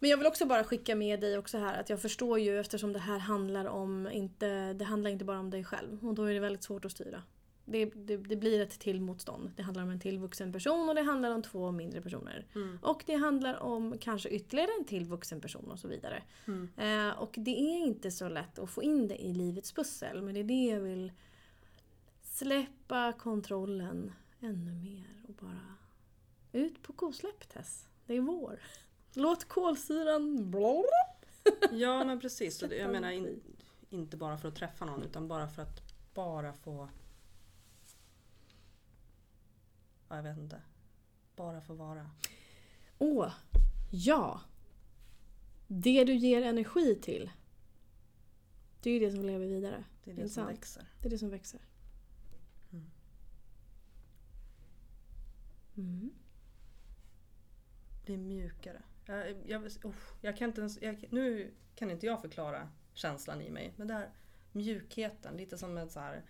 Men 0.00 0.10
jag 0.10 0.16
vill 0.16 0.26
också 0.26 0.46
bara 0.46 0.64
skicka 0.64 0.94
med 0.94 1.20
dig 1.20 1.38
också 1.38 1.58
här 1.58 1.80
att 1.80 1.90
jag 1.90 2.02
förstår 2.02 2.38
ju 2.38 2.60
eftersom 2.60 2.92
det 2.92 2.98
här 2.98 3.18
handlar 3.18 3.64
om 3.64 4.08
inte, 4.12 4.72
det 4.72 4.84
handlar 4.84 5.10
inte 5.10 5.24
bara 5.24 5.38
om 5.38 5.50
dig 5.50 5.64
själv 5.64 6.08
och 6.08 6.14
då 6.14 6.24
är 6.24 6.34
det 6.34 6.40
väldigt 6.40 6.62
svårt 6.62 6.84
att 6.84 6.92
styra. 6.92 7.22
Det, 7.64 7.84
det, 7.84 8.16
det 8.16 8.36
blir 8.36 8.60
ett 8.60 8.80
till 8.80 9.00
motstånd. 9.00 9.52
Det 9.56 9.62
handlar 9.62 9.82
om 9.82 9.90
en 9.90 10.00
till 10.00 10.18
vuxen 10.18 10.52
person 10.52 10.88
och 10.88 10.94
det 10.94 11.02
handlar 11.02 11.30
om 11.30 11.42
två 11.42 11.70
mindre 11.70 12.02
personer. 12.02 12.46
Mm. 12.54 12.78
Och 12.82 13.02
det 13.06 13.14
handlar 13.14 13.54
om 13.54 13.98
kanske 13.98 14.28
ytterligare 14.28 14.70
en 14.78 14.84
till 14.84 15.04
vuxen 15.04 15.40
person 15.40 15.70
och 15.70 15.78
så 15.78 15.88
vidare. 15.88 16.22
Mm. 16.46 16.68
Eh, 16.76 17.18
och 17.18 17.34
det 17.36 17.60
är 17.60 17.78
inte 17.78 18.10
så 18.10 18.28
lätt 18.28 18.58
att 18.58 18.70
få 18.70 18.82
in 18.82 19.08
det 19.08 19.22
i 19.22 19.32
livets 19.32 19.72
pussel 19.72 20.22
men 20.22 20.34
det 20.34 20.40
är 20.40 20.44
det 20.44 20.74
jag 20.74 20.80
vill 20.80 21.12
släppa 22.22 23.12
kontrollen 23.12 24.12
ännu 24.40 24.72
mer 24.72 25.24
och 25.28 25.34
bara 25.34 25.74
ut 26.52 26.82
på 26.82 26.92
kosläpp 26.92 27.48
Tess. 27.48 27.88
Det 28.06 28.16
är 28.16 28.20
vår. 28.20 28.60
Låt 29.14 29.44
kolsyran. 29.48 30.54
Ja 31.72 32.04
men 32.04 32.20
precis. 32.20 32.58
Det- 32.58 32.76
Jag 32.76 32.92
menar 32.92 33.10
in, 33.10 33.40
inte 33.90 34.16
bara 34.16 34.38
för 34.38 34.48
att 34.48 34.56
träffa 34.56 34.84
någon 34.84 35.02
utan 35.02 35.28
bara 35.28 35.48
för 35.48 35.62
att 35.62 35.82
bara 36.14 36.52
få... 36.52 36.88
Ja, 40.08 40.16
jag 40.16 40.22
vet 40.22 40.38
inte. 40.38 40.62
Bara 41.36 41.60
få 41.60 41.74
vara. 41.74 42.10
Åh, 42.98 43.32
ja. 43.90 44.40
Det 45.66 46.04
du 46.04 46.14
ger 46.14 46.42
energi 46.42 46.94
till. 47.02 47.30
Det 48.82 48.90
är 48.90 48.94
ju 48.94 49.00
det 49.00 49.12
som 49.12 49.24
lever 49.24 49.46
vidare. 49.46 49.84
Det 50.04 50.10
är 50.10 50.14
det 50.14 50.20
Intressant. 50.22 50.46
som 50.48 50.54
växer. 50.54 50.86
Det 51.00 51.06
är 51.08 51.10
det 51.10 51.18
som 51.18 51.30
växer. 51.30 51.60
Mm. 52.72 52.90
Mm. 55.76 56.10
Bli 58.04 58.16
mjukare. 58.16 58.82
Jag, 59.10 59.36
jag, 59.46 59.62
oh, 59.84 59.94
jag 60.20 60.36
kan 60.36 60.48
inte 60.48 60.60
ens, 60.60 60.82
jag, 60.82 61.04
nu 61.10 61.54
kan 61.74 61.90
inte 61.90 62.06
jag 62.06 62.20
förklara 62.20 62.68
känslan 62.94 63.42
i 63.42 63.50
mig. 63.50 63.74
Men 63.76 63.88
där 63.88 64.10
mjukheten, 64.52 65.36
lite 65.36 65.58
som 65.58 65.78
en 65.78 65.90
så 65.90 66.00
här 66.00 66.22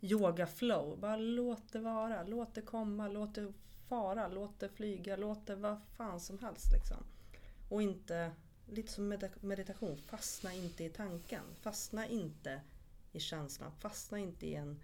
yoga 0.00 0.46
flow. 0.46 0.98
Bara 0.98 1.16
låt 1.16 1.72
det 1.72 1.78
vara, 1.78 2.22
låt 2.22 2.54
det 2.54 2.62
komma, 2.62 3.08
låt 3.08 3.34
det 3.34 3.52
fara, 3.88 4.28
låt 4.28 4.60
det 4.60 4.68
flyga, 4.68 5.16
låt 5.16 5.46
det 5.46 5.56
vad 5.56 5.80
fan 5.96 6.20
som 6.20 6.38
helst 6.38 6.72
liksom. 6.72 7.04
Och 7.68 7.82
inte, 7.82 8.32
lite 8.66 8.92
som 8.92 9.18
meditation, 9.40 9.98
fastna 9.98 10.52
inte 10.52 10.84
i 10.84 10.90
tanken. 10.90 11.42
Fastna 11.60 12.06
inte 12.06 12.60
i 13.12 13.20
känslan, 13.20 13.72
fastna 13.72 14.18
inte 14.18 14.46
i, 14.46 14.54
en, 14.54 14.80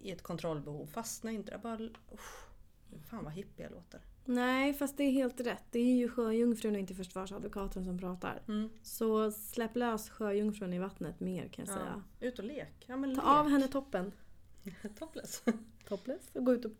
i 0.00 0.10
ett 0.10 0.22
kontrollbehov. 0.22 0.86
Fastna 0.86 1.30
inte, 1.30 1.58
bara, 1.62 1.88
Oh, 2.10 3.00
fan 3.10 3.24
vad 3.24 3.32
hippie 3.32 3.66
jag 3.66 3.72
låter. 3.72 4.00
Nej, 4.24 4.74
fast 4.74 4.96
det 4.96 5.04
är 5.04 5.10
helt 5.10 5.40
rätt. 5.40 5.64
Det 5.70 5.78
är 5.78 5.94
ju 5.94 6.08
sjöjungfrun 6.08 6.74
och 6.74 6.80
inte 6.80 6.94
försvarsadvokaten 6.94 7.84
som 7.84 7.98
pratar. 7.98 8.42
Så 8.82 9.32
släpp 9.32 9.76
lös 9.76 10.10
sjöjungfrun 10.10 10.72
i 10.72 10.78
vattnet 10.78 11.20
mer 11.20 11.48
kan 11.48 11.64
jag 11.64 11.74
säga. 11.74 12.02
Ja, 12.20 12.26
ut 12.26 12.38
och 12.38 12.44
lek. 12.44 12.84
Ja, 12.86 12.94
Ta 12.96 13.06
lek. 13.06 13.18
av 13.24 13.48
henne 13.48 13.68
toppen. 13.68 14.12
Topless. 14.98 15.42
Topless. 15.88 16.30
Och 16.32 16.44
gå 16.44 16.52
ut 16.54 16.64
och 16.64 16.72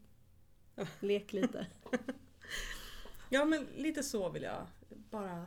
lek 1.01 1.33
lite. 1.33 1.67
Ja 3.29 3.45
men 3.45 3.67
lite 3.77 4.03
så 4.03 4.29
vill 4.29 4.43
jag. 4.43 4.67
Bara... 5.11 5.47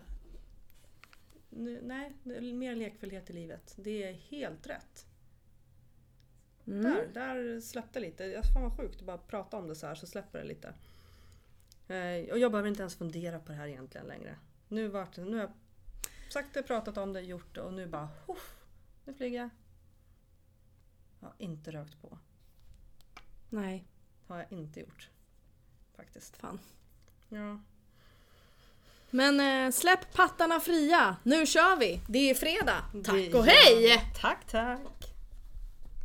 Nu, 1.50 1.82
nej, 1.84 2.14
mer 2.54 2.76
lekfullhet 2.76 3.30
i 3.30 3.34
livet. 3.34 3.76
Det 3.78 4.04
är 4.04 4.14
helt 4.14 4.68
rätt. 4.68 5.06
Mm. 6.68 6.84
Där, 6.84 7.08
där 7.14 7.60
släppte 7.62 8.00
lite. 8.00 8.42
Fan 8.54 8.64
vad 8.64 8.78
sjukt 8.78 9.00
att 9.00 9.06
bara 9.06 9.18
prata 9.18 9.58
om 9.58 9.68
det 9.68 9.76
så 9.76 9.88
här 9.88 9.96
så 9.96 10.08
släpper 10.08 10.40
det 10.40 10.46
lite. 10.46 10.74
Eh, 11.88 12.32
och 12.32 12.40
jag 12.40 12.52
behöver 12.52 12.70
inte 12.70 12.82
ens 12.82 12.96
fundera 12.96 13.40
på 13.40 13.52
det 13.52 13.58
här 13.58 13.68
egentligen 13.68 14.08
längre. 14.08 14.36
Nu, 14.68 14.88
vart, 14.88 15.16
det- 15.16 15.26
nu 15.26 15.36
har 15.36 15.42
jag 15.44 15.52
sagt 16.34 16.54
det, 16.54 16.64
pratat 16.64 16.98
om 16.98 17.14
det, 17.14 17.22
gjort 17.22 17.56
det 17.56 17.62
och 17.62 17.74
nu 17.74 17.88
bara 17.88 18.10
Huff, 18.26 18.56
nu 19.06 19.14
flyger 19.14 19.40
jag. 19.40 19.50
Jag 21.20 21.28
har 21.28 21.36
inte 21.38 21.72
rökt 21.72 22.02
på. 22.02 22.18
Nej, 23.50 23.88
har 24.28 24.38
jag 24.38 24.52
inte 24.52 24.80
gjort. 24.80 25.10
Faktiskt. 25.96 26.38
fan. 26.38 26.60
Ja. 27.30 27.60
Men 29.10 29.40
eh, 29.40 29.72
släpp 29.72 30.14
pattarna 30.14 30.60
fria. 30.60 31.16
Nu 31.24 31.46
kör 31.46 31.76
vi. 31.80 32.02
Det 32.10 32.30
är 32.30 32.36
fredag. 32.36 32.84
Tack 33.04 33.16
Det 33.16 33.34
och 33.34 33.46
hej! 33.46 34.02
Tack 34.22 34.46
tack! 34.48 34.80